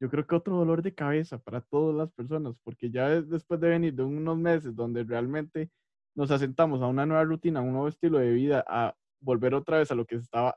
[0.00, 3.68] yo creo que otro dolor de cabeza para todas las personas, porque ya después de
[3.68, 5.70] venir de unos meses donde realmente
[6.16, 9.78] nos asentamos a una nueva rutina, a un nuevo estilo de vida, a volver otra
[9.78, 10.56] vez a lo que estaba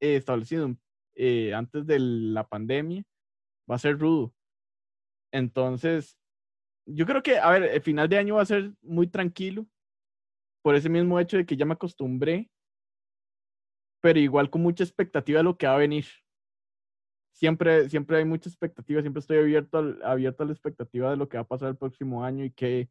[0.00, 0.74] eh, establecido
[1.54, 3.04] antes de la pandemia,
[3.70, 4.34] va a ser rudo.
[5.32, 6.16] Entonces,
[6.86, 9.66] yo creo que, a ver, el final de año va a ser muy tranquilo,
[10.62, 12.50] por ese mismo hecho de que ya me acostumbré,
[14.04, 16.04] pero igual con mucha expectativa de lo que va a venir.
[17.32, 21.38] Siempre, siempre hay mucha expectativa, siempre estoy abierto, abierto a la expectativa de lo que
[21.38, 22.90] va a pasar el próximo año y qué,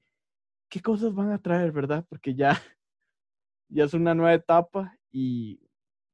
[0.69, 2.03] qué cosas van a traer, ¿verdad?
[2.09, 2.49] Porque ya,
[3.69, 5.59] ya es una nueva etapa y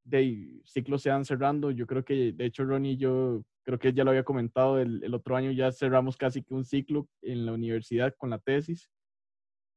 [0.04, 1.72] de ciclos se van cerrando.
[1.72, 5.14] Yo creo que, de hecho, Ronnie yo, creo que ya lo había comentado, el, el,
[5.14, 8.92] otro año ya cerramos casi que un ciclo en la universidad con la tesis.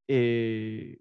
[0.09, 0.99] Eh,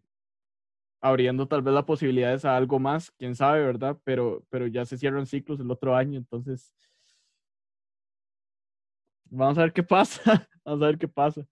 [1.03, 3.99] abriendo tal vez las posibilidades a algo más, quién sabe, ¿verdad?
[4.05, 6.73] Pero, pero ya se cierran ciclos el otro año, entonces
[9.25, 10.23] vamos a ver qué pasa,
[10.65, 11.47] vamos a ver qué pasa.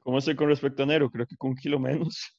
[0.00, 1.10] ¿Cómo estoy con respecto a enero?
[1.10, 2.34] Creo que con un kilo menos.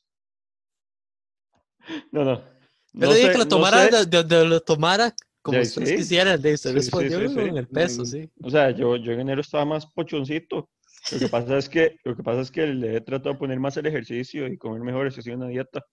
[2.11, 2.43] No, no.
[2.91, 7.19] Yo le dije que lo tomara, de, lo tomara como ustedes quisieran, de se respondió
[7.21, 8.29] en el peso, sí.
[8.43, 10.69] O sea, yo, yo en enero estaba más pochoncito
[11.11, 13.59] lo que pasa es que, lo que, pasa es que le he tratado de poner
[13.59, 15.83] más el ejercicio y comer mejor, he sido una dieta.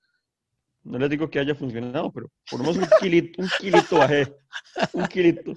[0.83, 4.35] No les digo que haya funcionado, pero por lo menos un kilito, un kilito bajé.
[4.93, 5.55] Un kilito.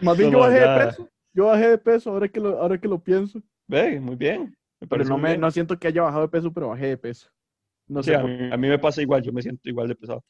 [0.00, 1.08] Más bien yo bajé de peso.
[1.34, 3.42] Yo bajé de peso ahora que lo, ahora que lo pienso.
[3.66, 4.56] Ve, muy bien.
[4.88, 7.28] pero no, me, no siento que haya bajado de peso, pero bajé de peso.
[7.86, 8.14] No sé.
[8.14, 10.24] A mí, a mí, me pasa igual, yo me siento igual de pesado.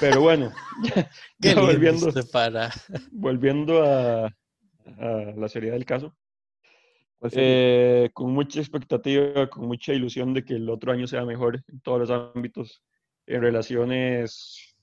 [0.00, 0.52] Pero bueno,
[1.38, 2.70] ya, volviendo, para.
[3.10, 6.14] volviendo a, a la seriedad del caso.
[7.32, 11.80] Eh, con mucha expectativa, con mucha ilusión de que el otro año sea mejor en
[11.80, 12.82] todos los ámbitos,
[13.26, 14.74] en relaciones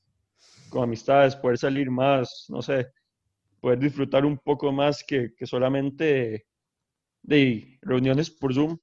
[0.69, 2.91] con amistades, poder salir más, no sé,
[3.59, 6.45] poder disfrutar un poco más que, que solamente
[7.23, 8.77] de reuniones por Zoom.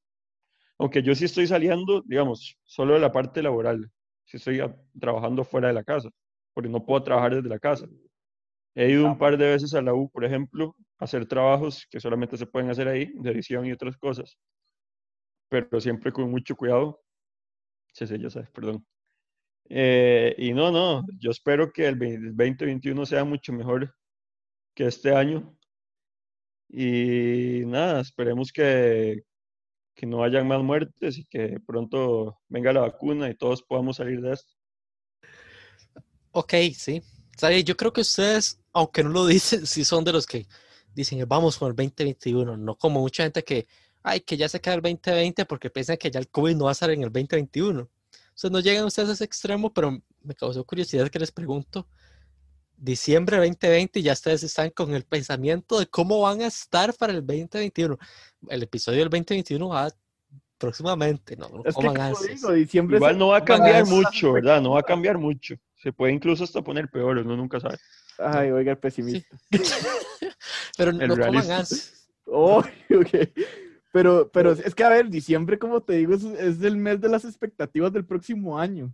[0.78, 3.88] Aunque yo sí estoy saliendo, digamos, solo de la parte laboral,
[4.24, 4.60] si estoy
[4.98, 6.10] trabajando fuera de la casa,
[6.52, 7.86] porque no puedo trabajar desde la casa.
[8.74, 12.36] He ido un par de veces a la U, por ejemplo, hacer trabajos que solamente
[12.36, 14.38] se pueden hacer ahí, de edición y otras cosas,
[15.48, 17.02] pero siempre con mucho cuidado.
[17.92, 18.84] Sí, sí, ya sabes, perdón.
[19.68, 23.94] Eh, y no, no, yo espero que el 2021 sea mucho mejor
[24.74, 25.56] que este año.
[26.68, 29.22] Y nada, esperemos que,
[29.94, 34.20] que no hayan más muertes y que pronto venga la vacuna y todos podamos salir
[34.20, 34.52] de esto.
[36.32, 37.00] Ok, sí.
[37.64, 40.46] Yo creo que ustedes, aunque no lo dicen, sí son de los que
[40.94, 43.66] dicen, vamos con el 2021, no como mucha gente que,
[44.02, 46.70] ay, que ya se queda el 2020 porque piensan que ya el COVID no va
[46.70, 47.82] a estar en el 2021.
[47.82, 47.88] O
[48.34, 51.86] sea, no llegan ustedes a ese extremo, pero me causó curiosidad que les pregunto,
[52.76, 57.24] diciembre 2020 ya ustedes están con el pensamiento de cómo van a estar para el
[57.24, 57.96] 2021.
[58.48, 59.92] El episodio del 2021 va
[60.58, 61.62] próximamente, ¿no?
[61.64, 64.60] Es que, diciembre Igual no va a cambiar mucho, ¿verdad?
[64.60, 65.56] No va a cambiar mucho.
[65.76, 67.78] Se puede incluso hasta poner peor, uno nunca sabe.
[68.18, 69.36] Ay, oiga, el pesimista.
[70.76, 72.08] Pero no coman gas.
[72.26, 72.64] Oh,
[73.92, 77.08] Pero, pero es que, a ver, diciembre, como te digo, es, es, el mes de
[77.08, 78.92] las expectativas del próximo año.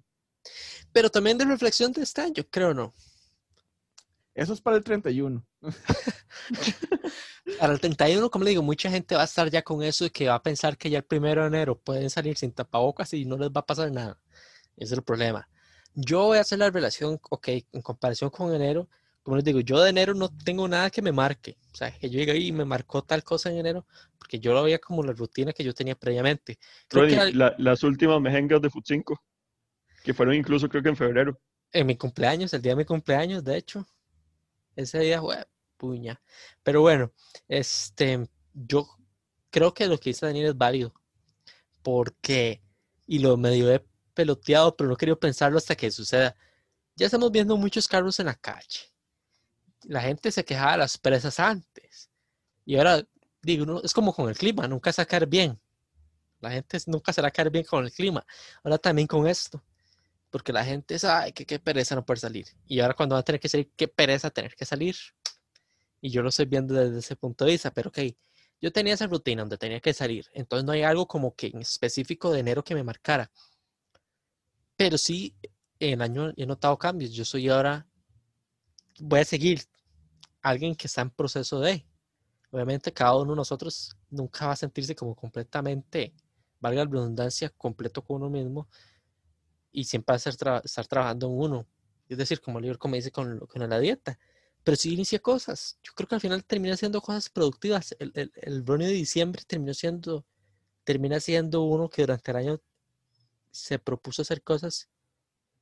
[0.93, 2.93] Pero también de reflexión de este año, creo, ¿no?
[4.35, 5.45] Eso es para el 31.
[7.59, 10.11] para el 31, como le digo, mucha gente va a estar ya con eso y
[10.11, 13.25] que va a pensar que ya el primero de enero pueden salir sin tapabocas y
[13.25, 14.18] no les va a pasar nada.
[14.77, 15.49] Ese es el problema.
[15.95, 18.89] Yo voy a hacer la relación, ok, en comparación con enero,
[19.23, 21.57] como les digo, yo de enero no tengo nada que me marque.
[21.73, 23.87] O sea, que yo llegué y me marcó tal cosa en enero,
[24.18, 26.59] porque yo lo veía como la rutina que yo tenía previamente.
[26.91, 29.23] las últimas mejengas de Foot 5,
[30.03, 31.39] que fueron incluso creo que en febrero.
[31.73, 33.87] En mi cumpleaños, el día de mi cumpleaños, de hecho.
[34.75, 35.47] Ese día fue
[35.77, 36.21] puña.
[36.62, 37.12] Pero bueno,
[37.49, 38.89] este, yo
[39.51, 40.95] creo que lo que dice Daniel es válido.
[41.83, 42.62] porque,
[43.07, 43.83] y lo medio he
[44.14, 46.37] peloteado, pero no quería pensarlo hasta que suceda.
[46.97, 48.91] Ya estamos viendo muchos carros en la calle.
[49.85, 52.11] La gente se quejaba de las presas antes.
[52.64, 53.03] Y ahora,
[53.43, 55.61] digo, es como con el clima, nunca se va a caer bien.
[56.41, 58.24] La gente nunca se va a caer bien con el clima.
[58.62, 59.62] Ahora también con esto.
[60.31, 62.47] Porque la gente sabe que qué pereza no poder salir.
[62.66, 64.97] Y ahora cuando va a tener que salir, qué pereza tener que salir.
[66.01, 67.72] Y yo lo estoy viendo desde ese punto de vista.
[67.72, 67.99] Pero ok,
[68.61, 70.26] yo tenía esa rutina donde tenía que salir.
[70.33, 73.31] Entonces no hay algo como que en específico de enero que me marcara.
[74.76, 75.35] Pero sí,
[75.78, 77.12] en el año he notado cambios.
[77.12, 77.87] Yo soy ahora,
[79.01, 79.62] voy a seguir
[80.42, 81.86] alguien que está en proceso de.
[82.51, 86.14] Obviamente cada uno de nosotros nunca va a sentirse como completamente,
[86.59, 88.68] valga la redundancia, completo con uno mismo
[89.72, 91.66] y siempre va a estar, estar trabajando en uno.
[92.09, 94.18] Es decir, como el libro como dice con, con la dieta.
[94.64, 95.78] Pero sí inicia cosas.
[95.82, 97.96] Yo creo que al final termina siendo cosas productivas.
[97.98, 100.26] El, el, el de diciembre terminó siendo,
[100.84, 102.61] termina siendo uno que durante el año
[103.53, 104.88] se propuso hacer cosas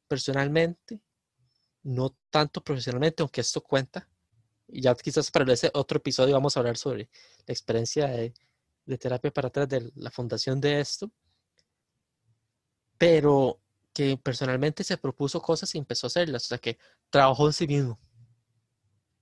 [0.09, 1.01] personalmente,
[1.89, 4.09] no tanto profesionalmente, aunque esto cuenta.
[4.69, 7.09] Y ya quizás para ese otro episodio vamos a hablar sobre
[7.47, 8.35] la experiencia de,
[8.99, 11.11] terapia para atrás de la fundación de esto.
[12.99, 13.61] Pero
[13.95, 16.45] que personalmente se propuso cosas y empezó a hacerlas.
[16.45, 16.79] O sea, que
[17.11, 17.99] trabajó en sí mismo.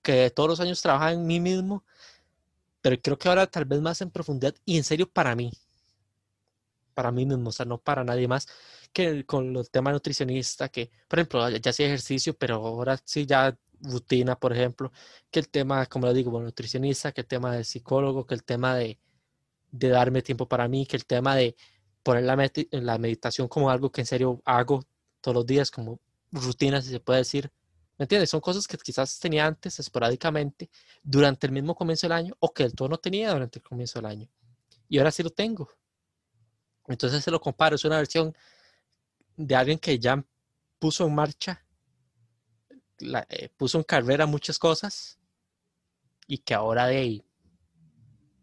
[0.01, 1.85] Que todos los años trabaja en mí mismo.
[2.81, 5.51] Pero creo que ahora tal vez más en profundidad y en serio para mí
[6.97, 8.47] para mí mismo, o sea, no para nadie más,
[8.91, 13.55] que con los temas nutricionista, que, por ejemplo, ya hacía ejercicio, pero ahora sí ya
[13.81, 14.91] rutina, por ejemplo,
[15.29, 18.75] que el tema, como lo digo, nutricionista, que el tema de psicólogo, que el tema
[18.75, 18.99] de,
[19.71, 21.55] de darme tiempo para mí, que el tema de
[22.01, 22.35] poner la,
[22.71, 24.83] la meditación como algo que en serio hago
[25.21, 25.99] todos los días, como
[26.31, 27.51] rutina, si se puede decir.
[27.99, 28.31] ¿Me entiendes?
[28.31, 30.71] Son cosas que quizás tenía antes esporádicamente
[31.03, 33.99] durante el mismo comienzo del año o que el todo no tenía durante el comienzo
[33.99, 34.27] del año.
[34.89, 35.69] Y ahora sí lo tengo.
[36.87, 38.35] Entonces se lo comparo, es una versión
[39.35, 40.23] de alguien que ya
[40.79, 41.63] puso en marcha,
[43.29, 45.19] eh, puso en carrera muchas cosas
[46.25, 47.25] y que ahora de ahí,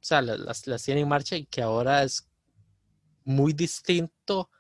[0.01, 2.29] o sea, las, las tiene en marcha y que ahora es
[3.25, 4.51] muy distinto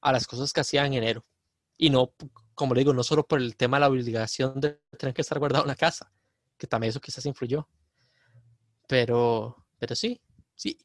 [0.00, 1.24] a las cosas que hacía en enero.
[1.76, 2.12] Y no,
[2.54, 5.40] como le digo, no solo por el tema de la obligación de tener que estar
[5.40, 6.12] guardado en la casa,
[6.56, 7.68] que también eso quizás influyó.
[8.86, 10.20] Pero, pero sí,
[10.54, 10.78] sí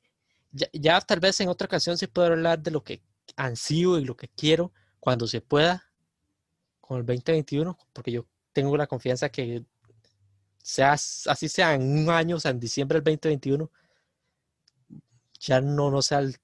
[0.52, 3.02] ya, tal vez en otra ocasión se puede hablar de lo que
[3.36, 5.92] ansío y lo que quiero cuando se pueda
[6.80, 9.64] con el 2021, porque yo tengo la confianza que
[10.58, 13.72] sea, así sea en un año, o sea, en diciembre del 2021,
[15.40, 16.38] ya no, no sea el,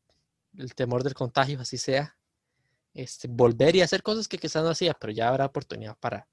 [0.76, 2.18] temor del contagio, así sea,
[2.94, 6.28] este, volver y hacer cosas que quizás no hacía, pero ya habrá oportunidad para,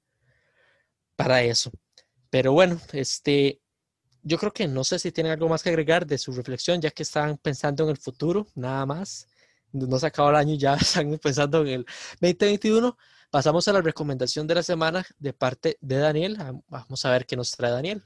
[1.15, 1.71] para eso.
[2.29, 3.62] Pero bueno, este,
[4.23, 6.91] yo creo que no sé si tienen algo más que agregar de su reflexión, ya
[6.91, 9.27] que están pensando en el futuro, nada más.
[9.71, 11.85] No se acabó el año, ya están pensando en el
[12.21, 12.97] 2021.
[13.29, 16.37] Pasamos a la recomendación de la semana de parte de Daniel.
[16.67, 18.01] Vamos a ver qué nos trae Daniel.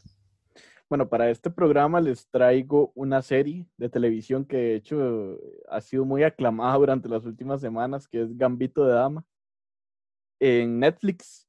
[0.89, 5.37] Bueno, para este programa les traigo una serie de televisión que de hecho
[5.69, 9.25] ha sido muy aclamada durante las últimas semanas, que es Gambito de Dama,
[10.39, 11.45] en Netflix,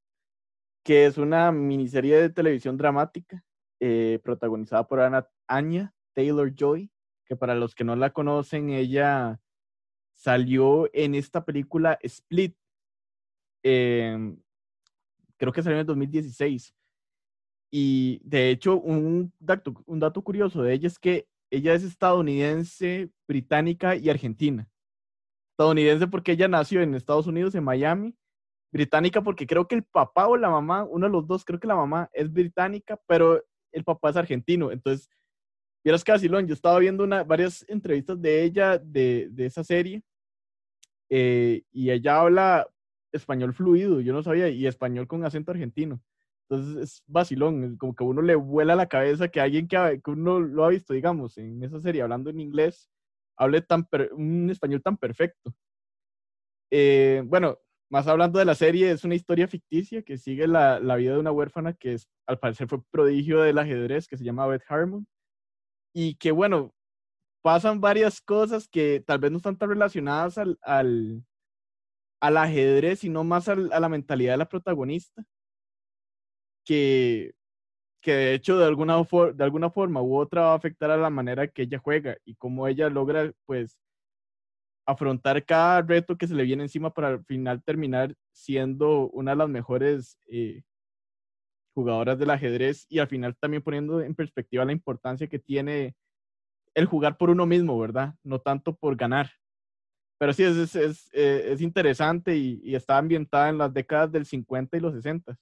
[0.83, 3.45] que es una miniserie de televisión dramática
[3.81, 6.91] eh, protagonizada por Anna, Anya Taylor Joy,
[7.27, 9.41] que para los que no la conocen, ella
[10.15, 12.57] salió en esta película Split.
[13.63, 14.41] Em,
[15.37, 16.75] creo que salió en el 2016.
[17.71, 23.11] Y de hecho, un dato, un dato curioso de ella es que ella es estadounidense,
[23.27, 24.69] británica y argentina.
[25.53, 28.15] Estadounidense porque ella nació en Estados Unidos, en Miami.
[28.73, 31.67] Británica porque creo que el papá o la mamá, uno de los dos, creo que
[31.67, 33.43] la mamá es británica, pero
[33.73, 34.71] el papá es argentino.
[34.71, 35.09] Entonces,
[35.85, 40.03] vieras que yo estaba viendo una, varias entrevistas de ella, de, esa serie,
[41.11, 42.69] eh, y ella habla
[43.13, 46.01] español fluido, yo no sabía, y español con acento argentino.
[46.49, 50.41] Entonces es vacilón, como que uno le vuela la cabeza que alguien que, que uno
[50.41, 52.91] lo ha visto, digamos, en esa serie hablando en inglés,
[53.37, 55.55] hable tan un español tan perfecto.
[56.71, 57.59] Eh, bueno,
[57.91, 61.21] más hablando de la serie, es una historia ficticia que sigue la, la, vida de
[61.21, 65.07] una huérfana que es, al parecer fue prodigio del ajedrez, que se llama Beth Harmon.
[65.95, 66.75] Y que, bueno,
[67.43, 71.25] pasan varias cosas que tal vez no están tan relacionadas al, al,
[72.21, 75.25] al ajedrez, sino más al, a la mentalidad de la protagonista.
[76.67, 77.33] Que,
[78.03, 79.03] que de hecho de alguna,
[79.35, 82.35] de alguna forma u otra va a afectar a la manera que ella juega y
[82.35, 83.79] cómo ella logra, pues,
[84.89, 89.37] afrontar cada reto que se le viene encima para al final terminar siendo una de
[89.37, 90.63] las mejores eh,
[91.75, 95.95] jugadoras del ajedrez y al final también poniendo en perspectiva la importancia que tiene
[96.75, 98.15] el jugar por uno mismo, ¿verdad?
[98.25, 99.31] No tanto por ganar.
[100.19, 104.25] pero sí, es, es, eh, es, interesante y, y, está ambientada en las décadas del
[104.25, 105.39] 50 y los 60.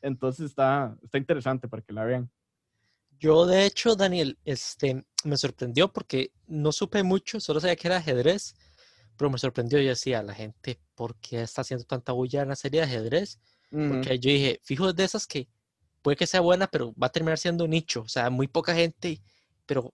[0.00, 2.30] Entonces está, está interesante para que la vean.
[3.18, 7.98] Yo, de hecho, Daniel, este, me sorprendió porque no supe mucho, solo sabía que era
[7.98, 8.54] ajedrez,
[9.18, 9.78] pero me sorprendió.
[9.80, 13.38] Yo decía, la gente, ¿por qué está haciendo tanta bulla en la serie de ajedrez?
[13.70, 15.48] Porque yo dije, fijo, de esas que
[16.00, 18.00] puede que sea buena, pero va a terminar siendo un nicho.
[18.02, 19.20] O sea, muy poca gente,
[19.66, 19.92] pero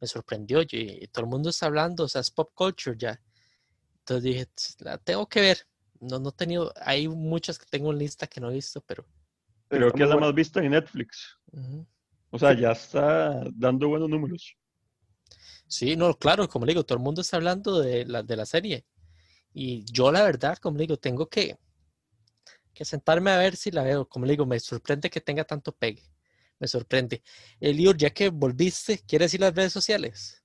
[0.00, 0.62] me sorprendió.
[0.62, 3.20] Yo, y todo el mundo está hablando, o sea, es pop culture ya.
[4.00, 4.48] Entonces dije,
[4.80, 5.58] la tengo que ver.
[6.00, 9.06] No, no he tenido, hay muchas que tengo en lista que no he visto, pero.
[9.68, 11.38] Creo que es la más vista en Netflix.
[12.30, 14.56] O sea, ya está dando buenos números.
[15.66, 18.46] Sí, no, claro, como le digo, todo el mundo está hablando de la, de la
[18.46, 18.84] serie.
[19.52, 21.58] Y yo, la verdad, como le digo, tengo que,
[22.72, 24.08] que sentarme a ver si la veo.
[24.08, 26.02] Como le digo, me sorprende que tenga tanto pegue.
[26.58, 27.22] Me sorprende.
[27.60, 30.44] Elior, ya que volviste, ¿quieres ir las redes sociales?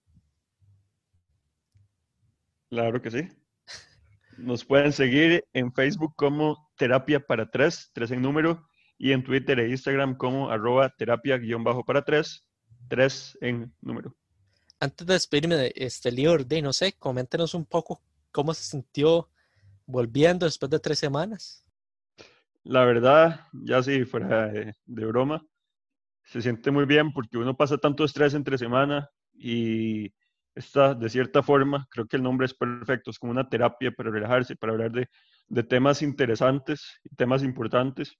[2.69, 3.27] Claro que sí.
[4.37, 9.59] Nos pueden seguir en Facebook como Terapia para Tres, tres en número, y en Twitter
[9.59, 12.45] e Instagram como arroba terapia-para tres,
[12.89, 14.13] tres en número.
[14.79, 18.01] Antes de despedirme de este Lior, de no sé, coméntenos un poco
[18.31, 19.29] cómo se sintió
[19.85, 21.65] volviendo después de tres semanas.
[22.63, 25.45] La verdad, ya sí, fuera de, de broma,
[26.23, 30.13] se siente muy bien porque uno pasa tanto estrés entre semana y
[30.55, 34.11] está de cierta forma, creo que el nombre es perfecto, es como una terapia para
[34.11, 35.09] relajarse, para hablar de,
[35.47, 38.15] de temas interesantes, temas importantes.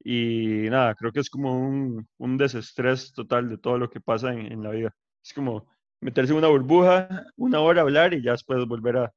[0.00, 4.32] Y nada, creo que es como un, un desestrés total de todo lo que pasa
[4.32, 4.94] en, en, la vida.
[5.24, 5.68] Es como
[6.00, 9.14] meterse en una burbuja, una hora hablar y ya después volver a,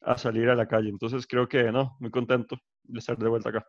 [0.00, 0.88] a salir a la calle.
[0.88, 3.66] Entonces creo que no, muy contento de estar de vuelta acá.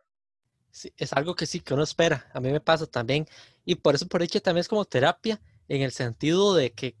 [0.70, 2.28] Sí, es algo que sí, que uno espera.
[2.34, 3.26] A mí me pasa también.
[3.64, 6.96] Y por eso por hecho también es como terapia, en el sentido de que,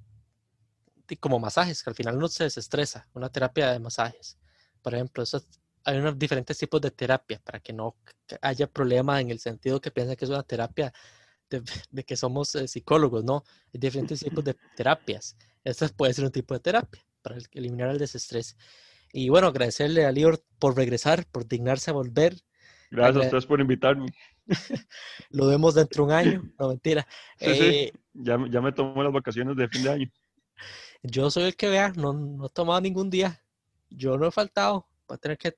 [1.18, 4.38] como masajes, que al final uno se desestresa, una terapia de masajes.
[4.80, 5.42] Por ejemplo, eso
[5.84, 7.96] hay unos diferentes tipos de terapia para que no
[8.40, 10.92] haya problema en el sentido que piensa que es una terapia
[11.50, 13.44] de, de que somos eh, psicólogos, ¿no?
[13.72, 15.36] Hay diferentes tipos de terapias.
[15.64, 18.56] Esta puede ser un tipo de terapia para eliminar el desestrés.
[19.12, 22.36] Y bueno, agradecerle a Lior por regresar, por dignarse a volver.
[22.90, 24.06] Gracias a ustedes por invitarme.
[25.30, 27.06] Lo vemos dentro de un año, no mentira.
[27.38, 28.00] Sí, eh, sí.
[28.12, 30.12] Ya, ya, me tomo las vacaciones de fin de año.
[31.02, 33.42] Yo soy el que vea, no, no he tomado ningún día.
[33.90, 34.88] Yo no he faltado.
[35.10, 35.54] Va a tener que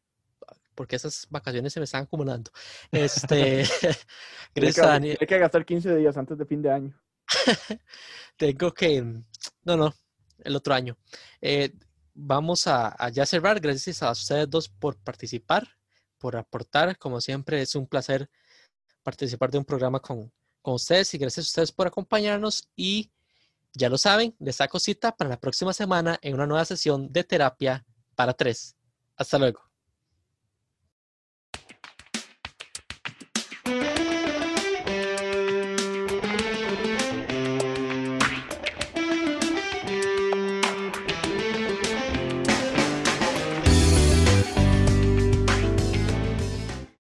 [0.76, 2.50] porque esas vacaciones se me están acumulando.
[2.92, 3.64] Este,
[4.54, 5.18] gracias, Daniel.
[5.20, 7.00] Hay que gastar 15 días antes de fin de año.
[8.36, 9.02] Tengo que,
[9.64, 9.94] no, no,
[10.38, 10.96] el otro año.
[11.40, 11.72] Eh,
[12.14, 13.60] vamos a, a, ya cerrar.
[13.60, 15.68] Gracias a ustedes dos por participar,
[16.18, 16.98] por aportar.
[16.98, 18.28] Como siempre, es un placer
[19.02, 20.32] participar de un programa con,
[20.62, 22.68] con ustedes y gracias a ustedes por acompañarnos.
[22.74, 23.12] Y
[23.72, 27.24] ya lo saben, les saco cita para la próxima semana en una nueva sesión de
[27.24, 27.84] terapia
[28.14, 28.74] para tres.
[29.16, 29.65] Hasta luego.